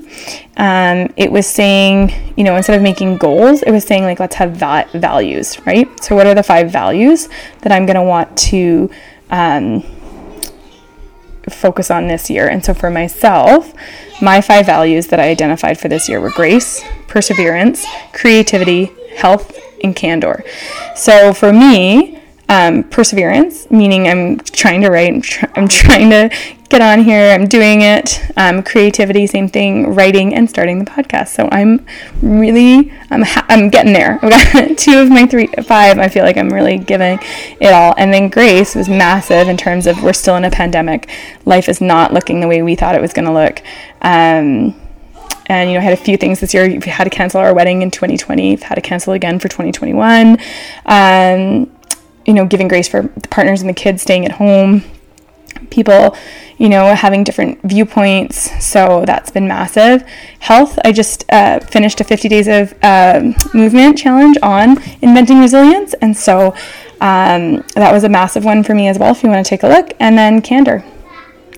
um, 0.57 1.11
it 1.17 1.31
was 1.31 1.47
saying 1.47 2.11
you 2.35 2.43
know 2.43 2.55
instead 2.55 2.75
of 2.75 2.81
making 2.81 3.17
goals 3.17 3.61
it 3.63 3.71
was 3.71 3.83
saying 3.83 4.03
like 4.03 4.19
let's 4.19 4.35
have 4.35 4.51
va- 4.51 4.87
values 4.93 5.59
right? 5.65 5.87
So 6.03 6.15
what 6.15 6.27
are 6.27 6.35
the 6.35 6.43
five 6.43 6.71
values 6.71 7.29
that 7.61 7.71
i'm 7.71 7.85
going 7.85 7.95
to 7.95 8.03
want 8.03 8.37
to 8.37 8.89
um, 9.29 9.83
focus 11.49 11.89
on 11.89 12.07
this 12.07 12.29
year? 12.29 12.47
And 12.47 12.63
so 12.63 12.73
for 12.73 12.89
myself 12.89 13.73
my 14.21 14.41
five 14.41 14.65
values 14.65 15.07
that 15.07 15.19
i 15.19 15.29
identified 15.29 15.79
for 15.79 15.87
this 15.87 16.09
year 16.09 16.19
were 16.19 16.31
grace 16.31 16.83
perseverance 17.07 17.85
creativity 18.13 18.91
health 19.15 19.57
and 19.83 19.95
candor. 19.95 20.43
So 20.95 21.33
for 21.33 21.53
me 21.53 22.18
um, 22.49 22.83
perseverance, 22.83 23.69
meaning 23.69 24.07
I'm 24.07 24.39
trying 24.39 24.81
to 24.81 24.89
write, 24.89 25.13
I'm, 25.13 25.21
tr- 25.21 25.45
I'm, 25.55 25.67
trying 25.67 26.09
to 26.09 26.35
get 26.67 26.81
on 26.81 27.03
here, 27.03 27.31
I'm 27.31 27.47
doing 27.47 27.81
it. 27.81 28.19
Um, 28.37 28.63
creativity, 28.63 29.27
same 29.27 29.47
thing, 29.47 29.93
writing 29.93 30.33
and 30.33 30.49
starting 30.49 30.79
the 30.79 30.89
podcast. 30.89 31.29
So 31.29 31.47
I'm 31.51 31.85
really, 32.23 32.91
I'm, 33.11 33.21
ha- 33.21 33.45
I'm 33.49 33.69
getting 33.69 33.93
there. 33.93 34.19
Two 34.77 34.97
of 34.97 35.09
my 35.09 35.27
three, 35.27 35.45
five. 35.63 35.99
I 35.99 36.09
feel 36.09 36.23
like 36.25 36.37
I'm 36.37 36.49
really 36.49 36.79
giving 36.79 37.19
it 37.61 37.71
all. 37.71 37.93
And 37.97 38.11
then 38.11 38.29
grace 38.29 38.73
was 38.73 38.89
massive 38.89 39.47
in 39.47 39.55
terms 39.55 39.85
of 39.85 40.01
we're 40.01 40.13
still 40.13 40.35
in 40.35 40.43
a 40.43 40.51
pandemic. 40.51 41.07
Life 41.45 41.69
is 41.69 41.81
not 41.81 42.13
looking 42.13 42.39
the 42.39 42.47
way 42.47 42.63
we 42.63 42.75
thought 42.75 42.95
it 42.95 43.01
was 43.01 43.13
going 43.13 43.25
to 43.25 43.33
look. 43.33 43.61
Um, 44.01 44.75
and 45.45 45.69
you 45.69 45.75
know, 45.75 45.81
I 45.81 45.83
had 45.83 45.93
a 45.93 45.97
few 45.97 46.17
things 46.17 46.39
this 46.39 46.53
year. 46.55 46.67
We 46.67 46.79
had 46.91 47.03
to 47.03 47.09
cancel 47.11 47.41
our 47.41 47.53
wedding 47.53 47.83
in 47.83 47.91
2020. 47.91 48.51
We've 48.51 48.61
Had 48.61 48.75
to 48.75 48.81
cancel 48.81 49.13
again 49.13 49.39
for 49.39 49.49
2021. 49.49 50.37
Um, 50.85 51.71
you 52.25 52.33
know, 52.33 52.45
giving 52.45 52.67
grace 52.67 52.87
for 52.87 53.03
the 53.03 53.27
partners 53.29 53.61
and 53.61 53.69
the 53.69 53.73
kids 53.73 54.01
staying 54.01 54.25
at 54.25 54.33
home, 54.33 54.83
people, 55.69 56.15
you 56.57 56.69
know, 56.69 56.93
having 56.93 57.23
different 57.23 57.59
viewpoints. 57.63 58.65
So 58.65 59.03
that's 59.05 59.31
been 59.31 59.47
massive. 59.47 60.03
Health, 60.39 60.77
I 60.83 60.91
just 60.91 61.25
uh, 61.31 61.59
finished 61.59 61.99
a 62.01 62.03
50 62.03 62.27
days 62.29 62.47
of 62.47 62.73
uh, 62.83 63.33
movement 63.53 63.97
challenge 63.97 64.37
on 64.41 64.77
inventing 65.01 65.39
resilience. 65.39 65.93
And 65.95 66.15
so 66.15 66.53
um, 67.01 67.63
that 67.75 67.91
was 67.91 68.03
a 68.03 68.09
massive 68.09 68.45
one 68.45 68.63
for 68.63 68.75
me 68.75 68.87
as 68.87 68.99
well, 68.99 69.11
if 69.11 69.23
you 69.23 69.29
want 69.29 69.45
to 69.45 69.49
take 69.49 69.63
a 69.63 69.67
look. 69.67 69.91
And 69.99 70.17
then 70.17 70.41
candor. 70.41 70.83